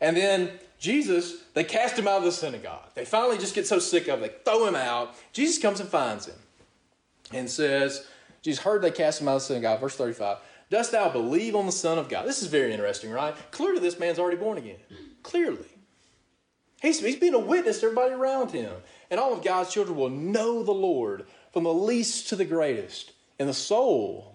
[0.00, 2.90] And then Jesus, they cast him out of the synagogue.
[2.94, 5.14] They finally just get so sick of it, they throw him out.
[5.32, 6.36] Jesus comes and finds him
[7.32, 8.06] and says,
[8.42, 9.80] Jesus heard they cast him out of the synagogue.
[9.80, 10.38] Verse 35
[10.70, 12.26] Dost thou believe on the Son of God?
[12.26, 13.34] This is very interesting, right?
[13.50, 14.78] Clearly, this man's already born again.
[15.22, 15.66] Clearly.
[16.82, 18.72] He's, he's being a witness to everybody around him.
[19.10, 23.12] And all of God's children will know the Lord from the least to the greatest
[23.38, 24.34] in the soul.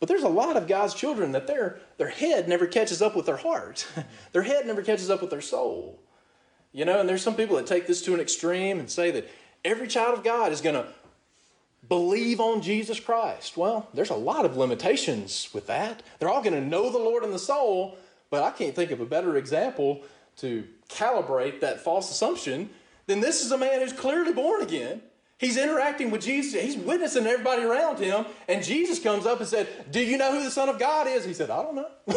[0.00, 3.26] But there's a lot of God's children that their, their head never catches up with
[3.26, 3.86] their heart.
[4.32, 6.00] their head never catches up with their soul.
[6.72, 9.28] You know, and there's some people that take this to an extreme and say that
[9.64, 10.86] every child of God is going to
[11.88, 13.56] believe on Jesus Christ.
[13.56, 16.02] Well, there's a lot of limitations with that.
[16.18, 17.96] They're all going to know the Lord in the soul,
[18.30, 20.02] but I can't think of a better example
[20.38, 22.70] to calibrate that false assumption
[23.06, 25.02] than this is a man who's clearly born again.
[25.38, 26.60] He's interacting with Jesus.
[26.60, 28.26] He's witnessing everybody around him.
[28.48, 31.24] And Jesus comes up and said, Do you know who the Son of God is?
[31.24, 31.88] He said, I don't know.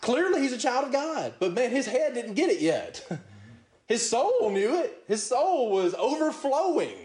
[0.00, 3.06] Clearly, he's a child of God, but man, his head didn't get it yet.
[3.86, 5.02] His soul knew it.
[5.06, 7.01] His soul was overflowing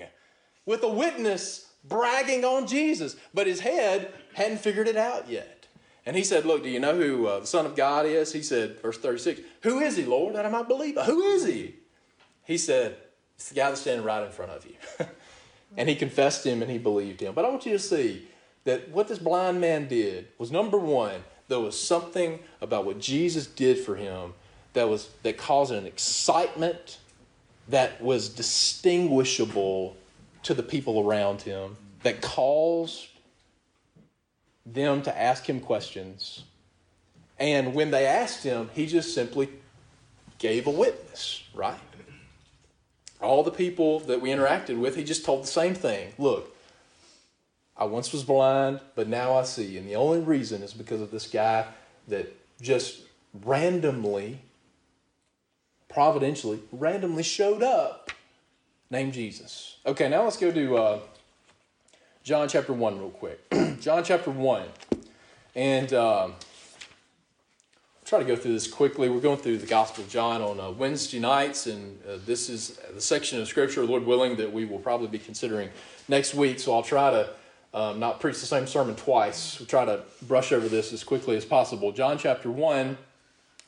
[0.68, 5.65] with a witness bragging on Jesus, but his head hadn't figured it out yet.
[6.05, 8.32] And he said, Look, do you know who uh, the Son of God is?
[8.32, 10.97] He said, verse 36, Who is he, Lord, that I might believe?
[11.01, 11.76] Who is he?
[12.45, 12.97] He said,
[13.36, 14.76] It's the guy that's standing right in front of you.
[15.78, 17.34] and he confessed him and he believed him.
[17.34, 18.28] But I want you to see
[18.65, 23.47] that what this blind man did was number one, there was something about what Jesus
[23.47, 24.34] did for him
[24.74, 26.99] that was that caused an excitement
[27.70, 29.95] that was distinguishable
[30.48, 33.08] to the people around him that caused
[34.66, 36.45] them to ask him questions.
[37.38, 39.50] And when they asked him he just simply
[40.39, 41.78] gave a witness right?
[43.20, 46.14] All the people that we interacted with he just told the same thing.
[46.18, 46.54] Look
[47.76, 49.78] i once was blind but now i see.
[49.78, 51.66] And the only reason is because of this guy
[52.08, 53.02] that just
[53.43, 54.39] randomly
[55.89, 58.12] providentially, randomly showed up
[58.89, 59.77] named Jesus.
[59.85, 60.99] Okay, now let's go to uh,
[62.23, 63.39] John chapter 1 real quick.
[63.79, 64.63] John chapter 1.
[65.55, 66.35] And um,
[68.05, 69.09] try to go through this quickly.
[69.09, 72.79] We're going through the Gospel of John on uh, Wednesday nights, and uh, this is
[72.93, 75.69] the section of Scripture, Lord willing, that we will probably be considering
[76.07, 76.59] next week.
[76.59, 77.29] So I'll try to
[77.73, 79.59] um, not preach the same sermon twice.
[79.59, 81.91] We'll try to brush over this as quickly as possible.
[81.91, 82.97] John chapter 1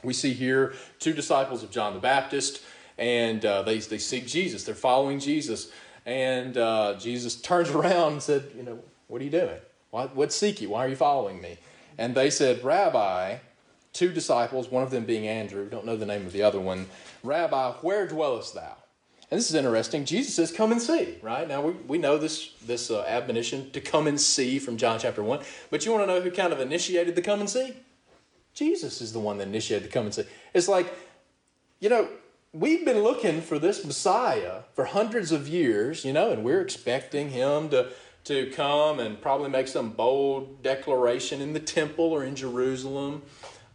[0.04, 2.62] we see here two disciples of John the Baptist,
[3.00, 4.66] and uh, they, they seek Jesus.
[4.66, 5.72] They're following Jesus.
[6.06, 9.60] And uh, Jesus turns around and said, You know, what are you doing?
[9.90, 10.70] What, what seek you?
[10.70, 11.58] Why are you following me?
[11.98, 13.38] And they said, Rabbi,
[13.94, 16.86] two disciples, one of them being Andrew, don't know the name of the other one,
[17.24, 18.76] Rabbi, where dwellest thou?
[19.32, 20.06] And this is interesting.
[20.06, 21.48] Jesus says, Come and see, right?
[21.48, 25.24] Now, we, we know this, this uh, admonition to come and see from John chapter
[25.24, 25.40] 1,
[25.72, 27.74] but you want to know who kind of initiated the come and see?
[28.54, 30.24] Jesus is the one that initiated the come and see.
[30.54, 30.94] It's like,
[31.80, 32.10] you know,
[32.54, 37.30] we've been looking for this Messiah for hundreds of years, you know, and we're expecting
[37.30, 37.90] him to,
[38.26, 43.22] to come and probably make some bold declaration in the temple or in Jerusalem.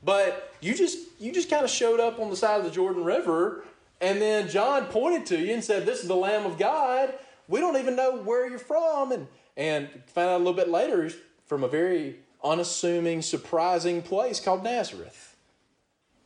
[0.03, 3.05] But you just you just kind of showed up on the side of the Jordan
[3.05, 3.65] River,
[4.01, 7.15] and then John pointed to you and said, This is the Lamb of God.
[7.49, 9.13] We don't even know where you're from.
[9.13, 11.11] And and found out a little bit later
[11.47, 15.37] from a very unassuming, surprising place called Nazareth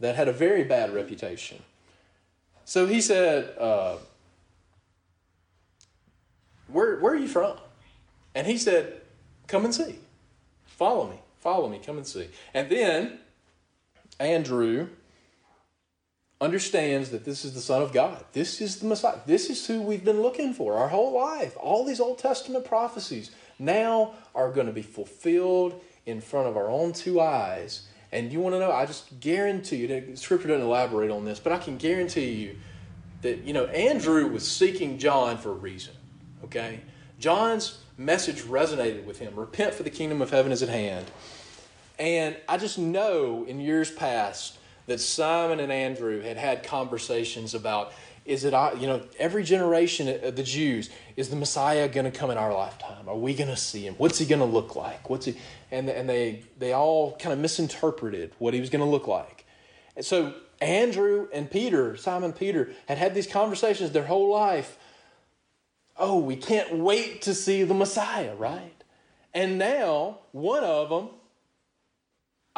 [0.01, 1.63] that had a very bad reputation.
[2.69, 3.97] So he said, uh,
[6.71, 7.57] where, where are you from?
[8.35, 9.01] And he said,
[9.47, 9.99] Come and see.
[10.67, 11.17] Follow me.
[11.41, 11.81] Follow me.
[11.83, 12.29] Come and see.
[12.53, 13.21] And then
[14.21, 14.89] Andrew
[16.43, 18.23] understands that this is the Son of God.
[18.35, 19.17] This is the Messiah.
[19.25, 21.57] This is who we've been looking for our whole life.
[21.59, 26.69] All these Old Testament prophecies now are going to be fulfilled in front of our
[26.69, 27.89] own two eyes.
[28.11, 31.39] And you want to know, I just guarantee you, the scripture doesn't elaborate on this,
[31.39, 32.57] but I can guarantee you
[33.23, 35.95] that, you know, Andrew was seeking John for a reason,
[36.45, 36.81] okay?
[37.19, 41.07] John's message resonated with him repent, for the kingdom of heaven is at hand.
[41.99, 47.93] And I just know in years past that Simon and Andrew had had conversations about
[48.29, 52.31] is it, you know, every generation of the Jews, is the Messiah going to come
[52.31, 53.09] in our lifetime?
[53.09, 53.95] Are we going to see him?
[53.95, 55.09] What's he going to look like?
[55.09, 55.37] What's he,
[55.71, 59.47] and, and they, they all kind of misinterpreted what he was going to look like.
[59.97, 64.77] And so Andrew and Peter, Simon Peter, had had these conversations their whole life.
[65.97, 68.85] Oh, we can't wait to see the Messiah, right?
[69.33, 71.09] And now one of them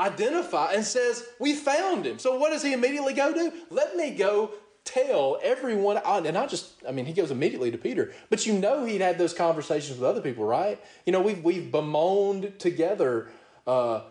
[0.00, 2.18] identify and says, We found him.
[2.18, 3.52] So what does he immediately go do?
[3.70, 4.50] Let me go
[4.84, 8.84] tell everyone, and not just, I mean, he goes immediately to Peter, but you know
[8.84, 10.82] he'd had those conversations with other people, right?
[11.06, 13.30] You know, we've, we've bemoaned together,
[13.66, 14.02] uh,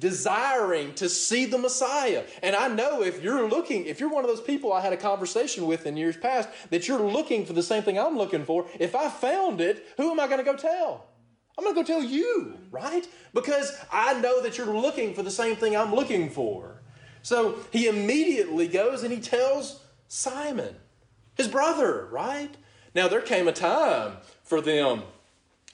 [0.00, 2.24] desiring to see the Messiah.
[2.42, 4.96] And I know if you're looking, if you're one of those people I had a
[4.96, 8.66] conversation with in years past, that you're looking for the same thing I'm looking for,
[8.80, 11.06] if I found it, who am I going to go tell?
[11.58, 13.06] I'm going to go tell you, right?
[13.32, 16.75] Because I know that you're looking for the same thing I'm looking for.
[17.26, 20.76] So he immediately goes and he tells Simon,
[21.34, 22.56] his brother, right?
[22.94, 25.02] Now, there came a time for them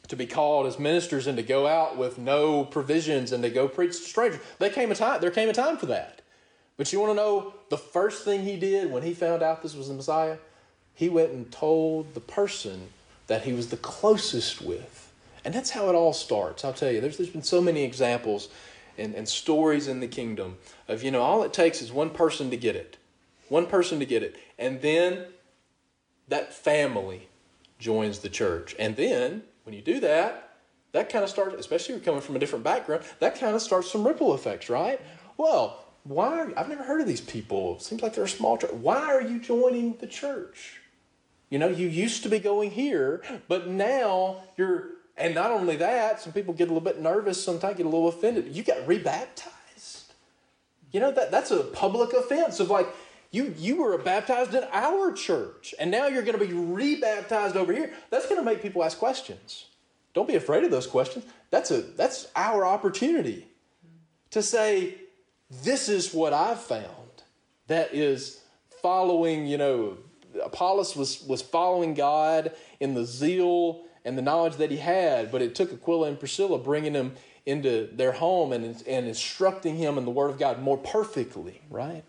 [0.09, 3.69] to be called as ministers and to go out with no provisions and to go
[3.69, 4.41] preach to strangers.
[4.61, 6.23] There came a time, there came a time for that.
[6.79, 9.77] But you want to know the first thing he did when he found out this
[9.77, 10.39] was the Messiah?
[10.95, 12.89] He went and told the person
[13.27, 15.13] that he was the closest with.
[15.45, 16.65] And that's how it all starts.
[16.65, 18.49] I'll tell you, there's, there's been so many examples
[18.99, 22.51] and, and stories in the kingdom of, you know, all it takes is one person
[22.51, 22.97] to get it.
[23.49, 24.37] One person to get it.
[24.59, 25.27] And then
[26.29, 27.29] that family
[27.79, 28.75] joins the church.
[28.79, 30.51] And then when you do that,
[30.93, 33.63] that kind of starts, especially if you're coming from a different background, that kind of
[33.63, 35.01] starts some ripple effects, right?
[35.37, 37.77] Well, why are, I've never heard of these people.
[37.77, 38.73] It seems like they're a small church.
[38.73, 40.81] Why are you joining the church?
[41.49, 44.89] You know, you used to be going here, but now you're,
[45.23, 48.09] and not only that, some people get a little bit nervous, sometimes get a little
[48.09, 48.57] offended.
[48.57, 50.13] You got rebaptized.
[50.91, 52.89] You know, that, that's a public offense of like,
[53.31, 57.73] you, you were baptized in our church, and now you're going to be rebaptized over
[57.73, 57.93] here.
[58.11, 59.67] That's going to make people ask questions.
[60.13, 61.25] Don't be afraid of those questions.
[61.51, 63.47] That's, a, that's our opportunity
[64.31, 64.97] to say,
[65.63, 67.23] this is what I've found
[67.69, 68.41] that is
[68.83, 69.99] following, you know,
[70.43, 75.43] Apollos was, was following God in the zeal and the knowledge that he had, but
[75.43, 77.13] it took Aquila and Priscilla bringing him
[77.47, 82.05] into their home and, and instructing him in the Word of God more perfectly, right?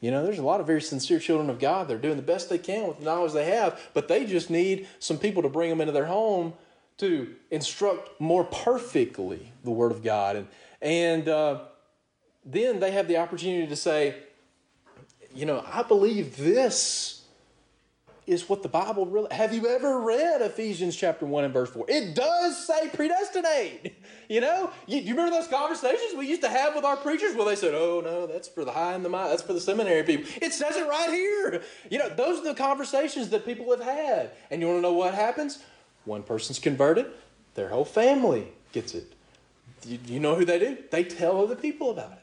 [0.00, 1.88] You know, there's a lot of very sincere children of God.
[1.88, 4.88] They're doing the best they can with the knowledge they have, but they just need
[4.98, 6.54] some people to bring them into their home
[6.98, 10.36] to instruct more perfectly the Word of God.
[10.36, 10.48] And,
[10.80, 11.60] and uh,
[12.44, 14.16] then they have the opportunity to say,
[15.34, 17.19] you know, I believe this
[18.30, 19.26] is what the Bible really.
[19.34, 21.84] Have you ever read Ephesians chapter 1 and verse 4?
[21.88, 23.96] It does say predestinate.
[24.28, 27.34] You know, you, you, remember those conversations we used to have with our preachers?
[27.34, 29.30] Well, they said, oh, no, that's for the high and the mighty.
[29.30, 30.30] That's for the seminary people.
[30.40, 31.62] It says it right here.
[31.90, 34.30] You know, those are the conversations that people have had.
[34.52, 35.58] And you want to know what happens?
[36.04, 37.06] One person's converted,
[37.56, 39.12] their whole family gets it.
[39.84, 40.78] You, you know who they do?
[40.92, 42.22] They tell other people about it.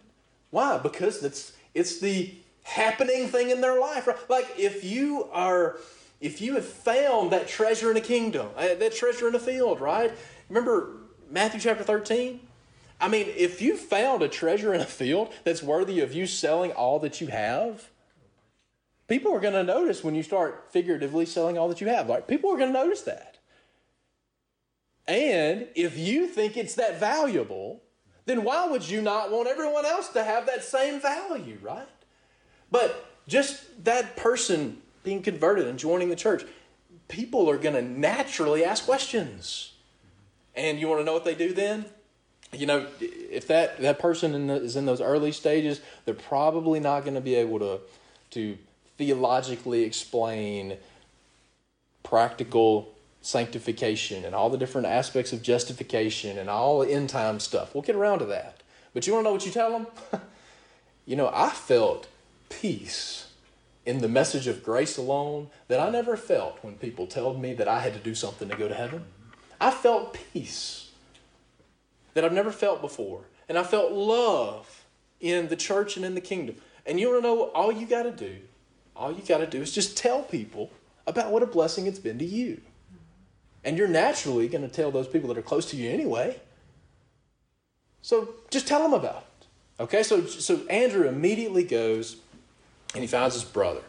[0.51, 0.77] Why?
[0.77, 2.33] Because it's, it's the
[2.63, 4.07] happening thing in their life.
[4.07, 4.29] Right?
[4.29, 5.77] Like if you are
[6.19, 9.79] if you have found that treasure in a kingdom, uh, that treasure in a field,
[9.79, 10.11] right?
[10.49, 10.97] Remember
[11.29, 12.39] Matthew chapter 13?
[12.99, 16.71] I mean, if you found a treasure in a field that's worthy of you selling
[16.71, 17.89] all that you have,
[19.07, 22.09] people are going to notice when you start figuratively selling all that you have.
[22.09, 23.37] Like people are going to notice that.
[25.07, 27.83] And if you think it's that valuable,
[28.25, 31.87] then why would you not want everyone else to have that same value, right?
[32.69, 36.43] But just that person being converted and joining the church,
[37.07, 39.71] people are going to naturally ask questions.
[40.53, 41.85] And you want to know what they do then?
[42.51, 46.81] You know, if that, that person in the, is in those early stages, they're probably
[46.81, 47.79] not going to be able to,
[48.31, 48.57] to
[48.97, 50.75] theologically explain
[52.03, 57.73] practical sanctification and all the different aspects of justification and all the end time stuff.
[57.73, 58.61] We'll get around to that.
[58.93, 59.87] But you want to know what you tell them?
[61.05, 62.09] you know, I felt
[62.49, 63.26] peace
[63.87, 67.69] in the message of grace alone that I never felt when people told me that
[67.69, 69.05] I had to do something to go to heaven.
[69.61, 70.91] I felt peace
[72.13, 73.21] that I've never felt before.
[73.47, 74.83] And I felt love
[75.21, 76.57] in the church and in the kingdom.
[76.85, 78.35] And you want to know all you got to do?
[78.93, 80.69] All you got to do is just tell people
[81.07, 82.59] about what a blessing it's been to you.
[83.63, 86.41] And you're naturally going to tell those people that are close to you anyway.
[88.01, 89.83] So just tell them about it.
[89.83, 92.17] Okay, so, so Andrew immediately goes
[92.97, 93.81] and he finds his brother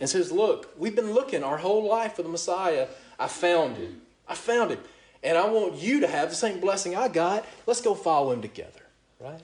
[0.00, 2.88] and says, Look, we've been looking our whole life for the Messiah.
[3.18, 4.00] I found him.
[4.26, 4.78] I found him.
[5.22, 7.44] And I want you to have the same blessing I got.
[7.66, 8.80] Let's go follow him together.
[9.20, 9.42] Right?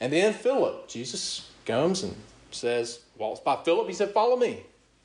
[0.00, 2.16] And then Philip, Jesus comes and
[2.50, 3.86] says, walks by Philip.
[3.86, 4.62] He said, Follow me.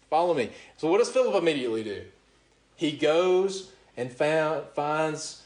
[0.10, 0.52] Follow me.
[0.78, 2.04] So what does Philip immediately do?
[2.78, 5.44] He goes and found, finds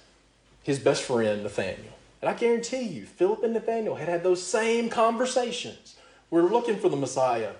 [0.62, 1.94] his best friend, Nathaniel.
[2.22, 5.96] And I guarantee you, Philip and Nathaniel had had those same conversations.
[6.30, 7.54] We're looking for the Messiah.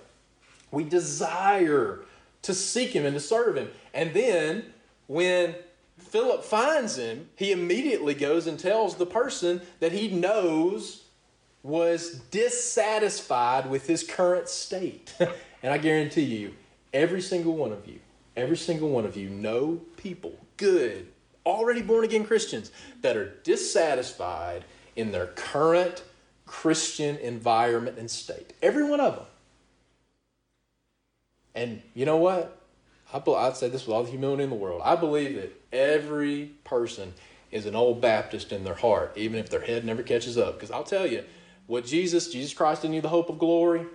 [0.70, 2.00] We desire
[2.42, 3.70] to seek him and to serve him.
[3.92, 4.66] And then
[5.06, 5.54] when
[5.98, 11.04] Philip finds him, he immediately goes and tells the person that he knows
[11.62, 15.14] was dissatisfied with his current state.
[15.62, 16.54] and I guarantee you,
[16.92, 17.98] every single one of you,
[18.36, 21.08] every single one of you know people, good,
[21.44, 22.70] already born again Christians,
[23.02, 24.64] that are dissatisfied
[24.96, 26.02] in their current
[26.46, 28.52] Christian environment and state.
[28.62, 29.26] Every one of them.
[31.58, 32.56] And you know what?
[33.12, 34.80] I, I'd say this with all the humility in the world.
[34.84, 37.14] I believe that every person
[37.50, 40.54] is an old Baptist in their heart, even if their head never catches up.
[40.54, 41.24] Because I'll tell you,
[41.66, 43.86] what Jesus, Jesus Christ in you, the hope of glory,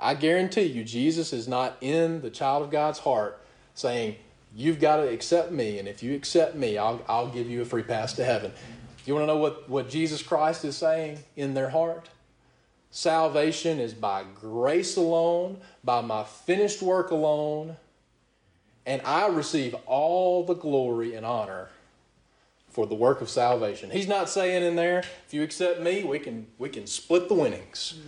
[0.00, 3.40] I guarantee you, Jesus is not in the child of God's heart
[3.74, 4.16] saying,
[4.56, 7.64] You've got to accept me, and if you accept me, I'll, I'll give you a
[7.64, 8.52] free pass to heaven.
[9.04, 12.08] You want to know what, what Jesus Christ is saying in their heart?
[12.96, 17.76] Salvation is by grace alone, by my finished work alone,
[18.86, 21.70] and I receive all the glory and honor
[22.70, 23.90] for the work of salvation.
[23.90, 27.34] He's not saying in there, if you accept me, we can we can split the
[27.34, 27.98] winnings.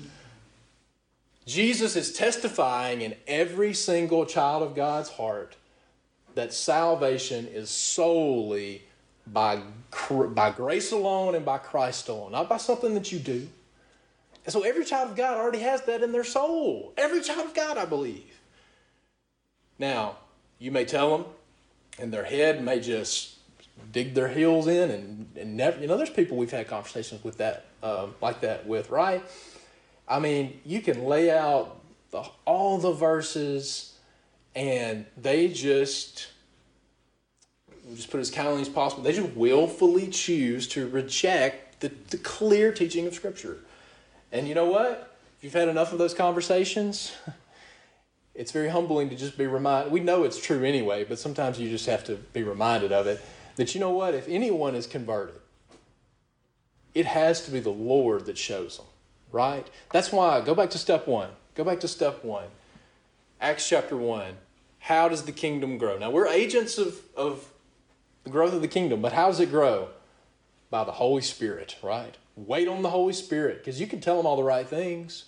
[1.47, 5.57] Jesus is testifying in every single child of God's heart
[6.37, 8.83] that salvation is solely
[9.27, 9.63] by,
[10.29, 13.49] by grace alone and by Christ alone, not by something that you do.
[14.47, 16.95] And so every child of God already has that in their soul.
[16.97, 18.41] Every child of God, I believe.
[19.77, 20.19] Now,
[20.61, 21.27] you may tell them,
[21.99, 23.35] and their head may just
[23.93, 27.39] dig their heels in and, and never, you know, there's people we've had conversations with
[27.39, 29.23] that, um, like that with, right?
[30.09, 31.81] I mean, you can lay out
[32.13, 33.99] the, all the verses
[34.55, 36.29] and they just
[37.95, 39.05] just put as kindly as possible.
[39.05, 43.59] They just willfully choose to reject the, the clear teaching of Scripture.
[44.37, 45.17] And you know what?
[45.39, 47.13] If you've had enough of those conversations,
[48.35, 49.91] it's very humbling to just be reminded.
[49.91, 53.25] We know it's true anyway, but sometimes you just have to be reminded of it
[53.57, 54.13] that you know what?
[54.13, 55.37] If anyone is converted,
[56.95, 58.87] it has to be the Lord that shows them,
[59.33, 59.67] right?
[59.91, 61.31] That's why, go back to step one.
[61.55, 62.49] Go back to step one.
[63.41, 64.35] Acts chapter 1.
[64.81, 65.97] How does the kingdom grow?
[65.99, 67.49] Now, we're agents of, of
[68.25, 69.89] the growth of the kingdom, but how does it grow?
[70.69, 72.17] By the Holy Spirit, right?
[72.37, 75.25] Wait on the Holy Spirit because you can tell them all the right things.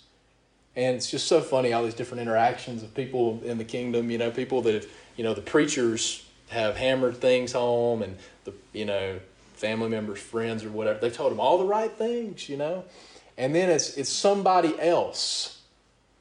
[0.75, 4.17] And it's just so funny all these different interactions of people in the kingdom, you
[4.17, 4.87] know, people that have,
[5.17, 9.19] you know, the preachers have hammered things home and the, you know,
[9.55, 10.99] family members, friends, or whatever.
[10.99, 12.85] They've told them all the right things, you know.
[13.37, 15.61] And then it's, it's somebody else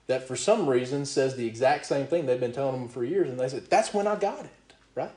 [0.07, 3.29] that for some reason says the exact same thing they've been telling them for years,
[3.29, 5.13] and they said, That's when I got it, right?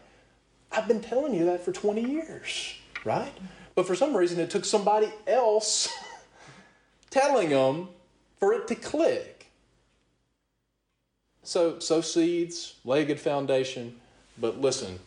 [0.72, 3.34] I've been telling you that for 20 years, right?
[3.76, 5.90] But for some reason, it took somebody else
[7.10, 7.90] telling them
[8.40, 9.52] for it to click.
[11.44, 14.00] So, sow seeds, lay a good foundation,
[14.38, 15.00] but listen,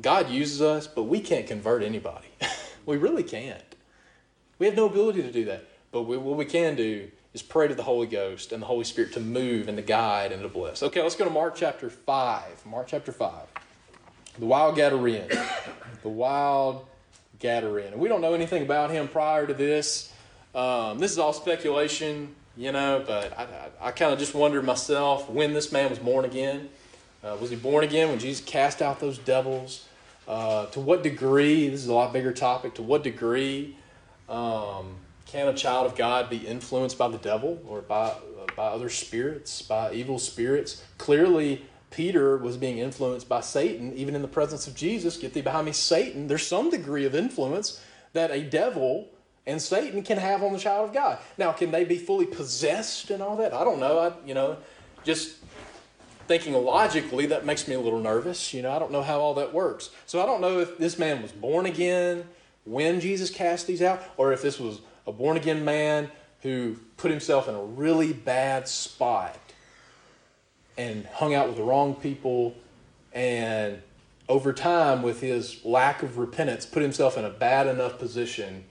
[0.00, 2.28] God uses us, but we can't convert anybody.
[2.86, 3.62] we really can't.
[4.58, 5.66] We have no ability to do that.
[5.92, 8.84] But we, what we can do is pray to the Holy Ghost and the Holy
[8.84, 10.82] Spirit to move and to guide and to bless.
[10.82, 12.66] Okay, let's go to Mark chapter 5.
[12.66, 13.32] Mark chapter 5.
[14.38, 15.28] The wild Gadarene.
[16.02, 16.86] the wild
[17.40, 17.92] Gadarene.
[17.92, 20.12] And we don't know anything about him prior to this.
[20.54, 24.64] Um, this is all speculation, you know, but I, I, I kind of just wondered
[24.64, 26.68] myself when this man was born again.
[27.22, 29.86] Uh, was he born again when Jesus cast out those devils?
[30.26, 33.76] Uh, to what degree, this is a lot bigger topic, to what degree
[34.28, 38.16] um, can a child of God be influenced by the devil or by, uh,
[38.56, 40.82] by other spirits, by evil spirits?
[40.98, 45.16] Clearly, Peter was being influenced by Satan, even in the presence of Jesus.
[45.16, 46.26] Get thee behind me, Satan.
[46.26, 47.80] There's some degree of influence
[48.12, 49.08] that a devil
[49.46, 51.18] and Satan can have on the child of God.
[51.38, 53.54] Now, can they be fully possessed and all that?
[53.54, 53.98] I don't know.
[53.98, 54.56] I, you know,
[55.04, 55.36] just
[56.26, 58.52] thinking logically, that makes me a little nervous.
[58.52, 59.90] You know, I don't know how all that works.
[60.06, 62.24] So I don't know if this man was born again
[62.64, 66.10] when Jesus cast these out, or if this was a born again man
[66.42, 69.38] who put himself in a really bad spot
[70.76, 72.54] and hung out with the wrong people
[73.12, 73.80] and
[74.28, 78.64] over time with his lack of repentance put himself in a bad enough position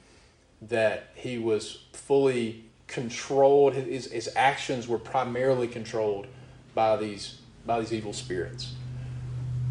[0.62, 3.74] that he was fully controlled.
[3.74, 6.28] His, his actions were primarily controlled
[6.74, 8.74] by these by these evil spirits.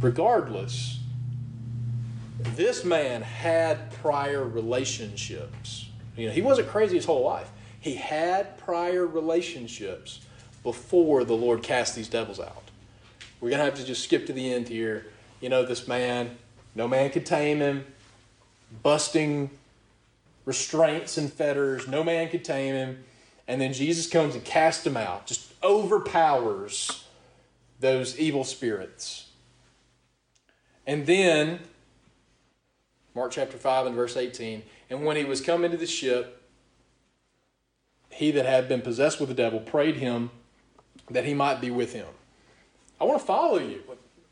[0.01, 0.99] Regardless
[2.57, 5.89] this man had prior relationships.
[6.17, 7.51] You know, he wasn't crazy his whole life.
[7.81, 10.21] He had prior relationships
[10.65, 12.65] before the Lord cast these devils out.
[13.41, 15.07] We're going to have to just skip to the end here.
[15.41, 16.37] You know, this man,
[16.75, 17.85] no man could tame him,
[18.83, 19.51] busting
[20.47, 23.05] restraints and fetters, no man could tame him.
[23.47, 27.05] And then Jesus comes and casts him out, just overpowers
[27.81, 29.29] those evil spirits.
[30.87, 31.61] And then,
[33.15, 36.43] Mark chapter 5 and verse 18, and when he was come into the ship,
[38.09, 40.31] he that had been possessed with the devil prayed him
[41.11, 42.07] that he might be with him.
[43.01, 43.83] I want to follow you.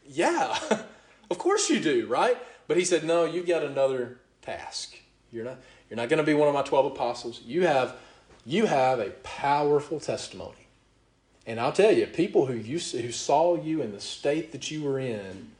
[0.07, 0.57] Yeah,
[1.31, 2.37] of course you do, right?
[2.67, 4.97] But he said, No, you've got another task.
[5.31, 5.59] You're not,
[5.89, 7.41] you're not going to be one of my 12 apostles.
[7.47, 7.97] You have,
[8.45, 10.67] you have a powerful testimony.
[11.47, 14.83] And I'll tell you, people who, you, who saw you in the state that you
[14.83, 15.51] were in,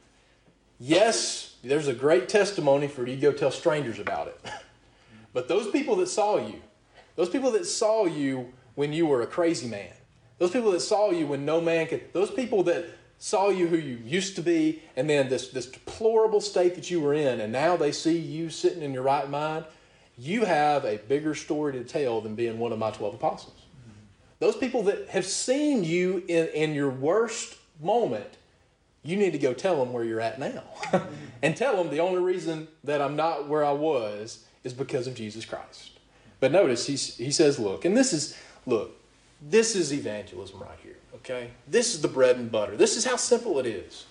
[0.79, 4.39] yes, there's a great testimony for you to go tell strangers about it.
[5.33, 6.61] But those people that saw you,
[7.15, 9.91] those people that saw you when you were a crazy man,
[10.39, 12.85] those people that saw you when no man could, those people that
[13.17, 16.99] saw you who you used to be, and then this, this deplorable state that you
[16.99, 19.65] were in, and now they see you sitting in your right mind,
[20.17, 23.63] you have a bigger story to tell than being one of my 12 apostles.
[24.39, 28.37] Those people that have seen you in, in your worst moment,
[29.03, 30.63] you need to go tell them where you're at now.
[31.41, 35.15] and tell them the only reason that I'm not where I was is because of
[35.15, 35.91] Jesus Christ.
[36.41, 38.91] But notice he, he says, look, and this is, look,
[39.49, 41.51] this is evangelism right here, okay?
[41.67, 42.75] This is the bread and butter.
[42.77, 44.05] This is how simple it is.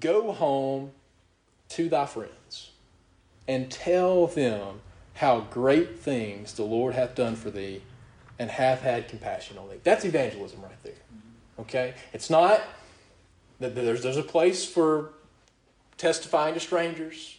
[0.00, 0.92] Go home
[1.70, 2.70] to thy friends
[3.46, 4.80] and tell them
[5.14, 7.82] how great things the Lord hath done for thee,
[8.38, 9.80] and hath had compassion on thee.
[9.82, 10.92] That's evangelism right there.
[11.58, 11.94] Okay?
[12.12, 12.62] It's not
[13.58, 15.10] that there's, there's a place for
[15.96, 17.36] testifying to strangers,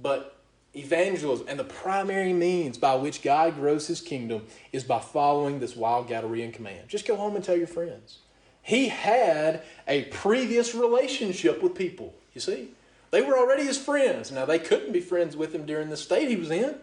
[0.00, 0.39] but
[0.74, 5.74] evangelism and the primary means by which God grows his kingdom is by following this
[5.74, 6.88] wild Galilean command.
[6.88, 8.18] Just go home and tell your friends.
[8.62, 12.68] He had a previous relationship with people, you see?
[13.10, 14.30] They were already his friends.
[14.30, 16.76] Now, they couldn't be friends with him during the state he was in.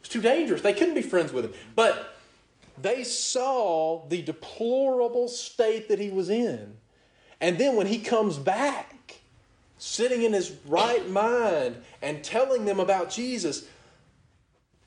[0.00, 0.60] It's too dangerous.
[0.60, 1.54] They couldn't be friends with him.
[1.74, 2.14] But
[2.76, 6.76] they saw the deplorable state that he was in.
[7.40, 8.93] And then when he comes back,
[9.78, 13.66] sitting in his right mind and telling them about Jesus,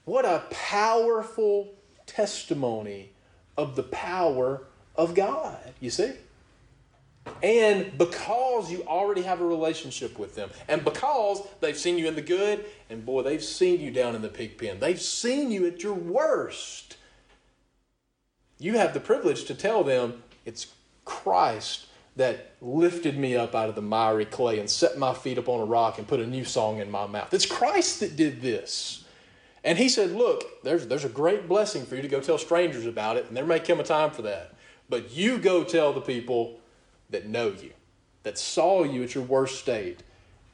[0.05, 1.73] what a powerful
[2.05, 3.11] testimony
[3.57, 4.63] of the power
[4.95, 6.13] of God, you see?
[7.43, 12.15] And because you already have a relationship with them, and because they've seen you in
[12.15, 15.65] the good, and boy, they've seen you down in the pig pen, they've seen you
[15.67, 16.97] at your worst,
[18.59, 20.67] you have the privilege to tell them it's
[21.05, 21.87] Christ
[22.17, 25.65] that lifted me up out of the miry clay and set my feet upon a
[25.65, 27.33] rock and put a new song in my mouth.
[27.33, 29.05] It's Christ that did this.
[29.63, 32.85] And he said, Look, there's, there's a great blessing for you to go tell strangers
[32.85, 34.53] about it, and there may come a time for that.
[34.89, 36.59] But you go tell the people
[37.09, 37.71] that know you,
[38.23, 40.01] that saw you at your worst state.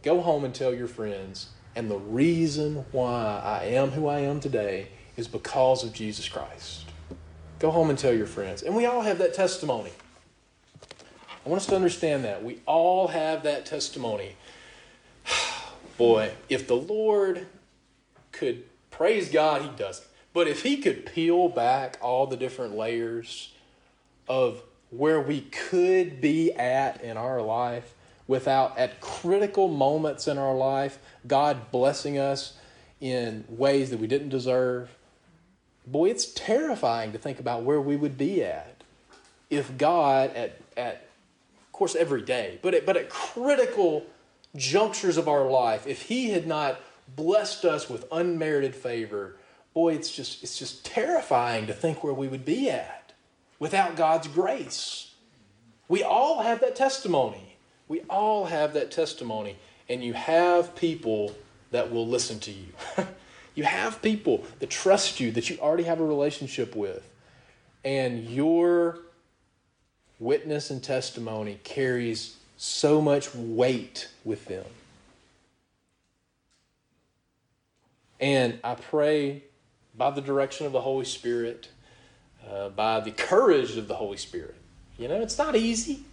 [0.02, 1.50] Go home and tell your friends.
[1.76, 6.86] And the reason why I am who I am today is because of Jesus Christ.
[7.60, 8.64] Go home and tell your friends.
[8.64, 9.92] And we all have that testimony.
[11.46, 12.44] I want us to understand that.
[12.44, 14.36] We all have that testimony.
[15.98, 17.48] Boy, if the Lord
[18.32, 20.08] could praise God, He doesn't.
[20.34, 23.54] But if He could peel back all the different layers
[24.28, 27.94] of where we could be at in our life
[28.26, 32.58] without, at critical moments in our life, God blessing us
[33.02, 34.96] in ways that we didn't deserve.
[35.86, 38.84] Boy, it's terrifying to think about where we would be at
[39.50, 41.06] if God, at, at
[41.74, 44.06] course, every day, but at, but at critical
[44.56, 46.80] junctures of our life, if He had not
[47.16, 49.36] blessed us with unmerited favor,
[49.74, 53.14] boy, it's just, it's just terrifying to think where we would be at
[53.60, 55.12] without God's grace.
[55.88, 57.58] We all have that testimony.
[57.88, 59.58] We all have that testimony.
[59.90, 61.36] And you have people
[61.72, 62.68] that will listen to you.
[63.56, 67.10] you have people that trust you, that you already have a relationship with.
[67.84, 69.00] And your
[70.24, 74.66] witness and testimony carries so much weight with them.
[78.20, 79.44] And I pray
[79.96, 81.70] by the direction of the Holy Spirit
[82.50, 84.56] uh, by the courage of the Holy Spirit.
[84.98, 86.04] You know, it's not easy,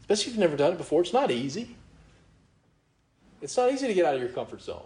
[0.00, 1.02] especially if you've never done it before.
[1.02, 1.76] It's not easy.
[3.42, 4.82] It's not easy to get out of your comfort zone.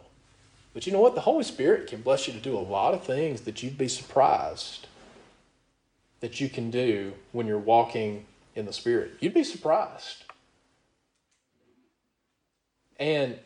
[0.75, 1.15] But you know what?
[1.15, 3.89] The Holy Spirit can bless you to do a lot of things that you'd be
[3.89, 4.87] surprised
[6.21, 8.27] that you can do when you're walking
[8.59, 9.13] in the Spirit.
[9.21, 10.25] You'd be surprised.
[12.99, 13.39] And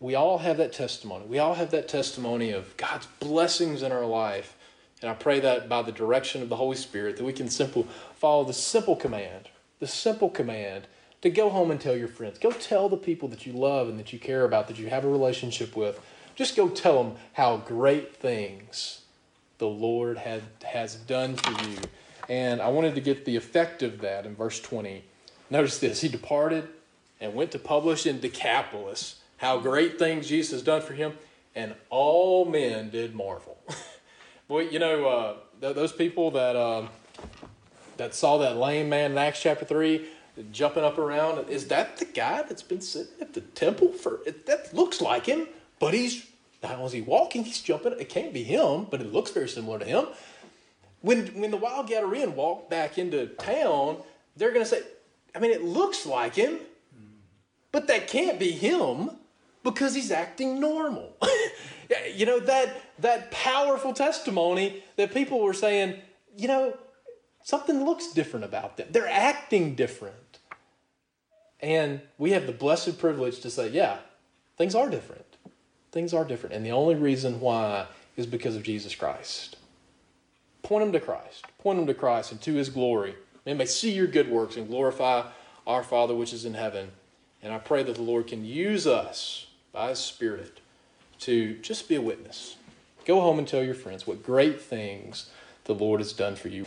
[0.00, 1.26] we all have that testimony.
[1.26, 4.56] We all have that testimony of God's blessings in our life
[5.04, 7.86] and I pray that by the direction of the Holy Spirit, that we can simple
[8.16, 10.86] follow the simple command, the simple command
[11.20, 12.38] to go home and tell your friends.
[12.38, 15.04] Go tell the people that you love and that you care about, that you have
[15.04, 16.00] a relationship with.
[16.36, 19.02] Just go tell them how great things
[19.58, 21.76] the Lord had, has done for you.
[22.28, 25.04] And I wanted to get the effect of that in verse 20.
[25.50, 26.68] Notice this He departed
[27.20, 31.14] and went to publish in Decapolis how great things Jesus has done for him,
[31.54, 33.58] and all men did marvel.
[34.48, 36.86] Boy, you know, uh, th- those people that uh,
[37.96, 40.06] that saw that lame man in Acts chapter 3
[40.52, 44.46] jumping up around, is that the guy that's been sitting at the temple for, it,
[44.46, 45.46] that looks like him,
[45.78, 46.26] but he's,
[46.62, 47.92] not only is he walking, he's jumping.
[47.98, 50.06] It can't be him, but it looks very similar to him.
[51.04, 53.98] When, when the wild Gadarene walk back into town,
[54.38, 54.80] they're going to say,
[55.36, 56.58] I mean, it looks like him,
[57.72, 59.10] but that can't be him
[59.62, 61.14] because he's acting normal.
[62.14, 66.00] you know, that, that powerful testimony that people were saying,
[66.38, 66.74] you know,
[67.42, 68.88] something looks different about them.
[68.90, 70.38] They're acting different.
[71.60, 73.98] And we have the blessed privilege to say, yeah,
[74.56, 75.36] things are different.
[75.92, 76.54] Things are different.
[76.54, 79.56] And the only reason why is because of Jesus Christ.
[80.64, 81.44] Point them to Christ.
[81.58, 83.14] Point them to Christ and to his glory.
[83.44, 85.24] They may see your good works and glorify
[85.66, 86.90] our Father which is in heaven.
[87.42, 90.60] And I pray that the Lord can use us by his Spirit
[91.20, 92.56] to just be a witness.
[93.04, 95.30] Go home and tell your friends what great things
[95.64, 96.64] the Lord has done for you.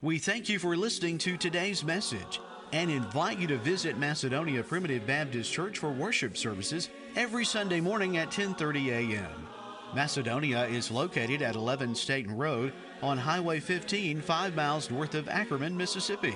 [0.00, 2.40] We thank you for listening to today's message
[2.72, 8.16] and invite you to visit Macedonia Primitive Baptist Church for worship services every Sunday morning
[8.16, 9.48] at 10:30 a.m.
[9.94, 12.72] Macedonia is located at 11 Staten Road
[13.02, 16.34] on Highway 15, 5 miles north of Ackerman, Mississippi.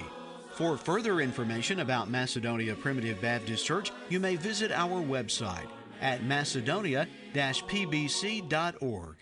[0.53, 5.69] For further information about Macedonia Primitive Baptist Church, you may visit our website
[6.01, 9.17] at macedonia-pbc.org.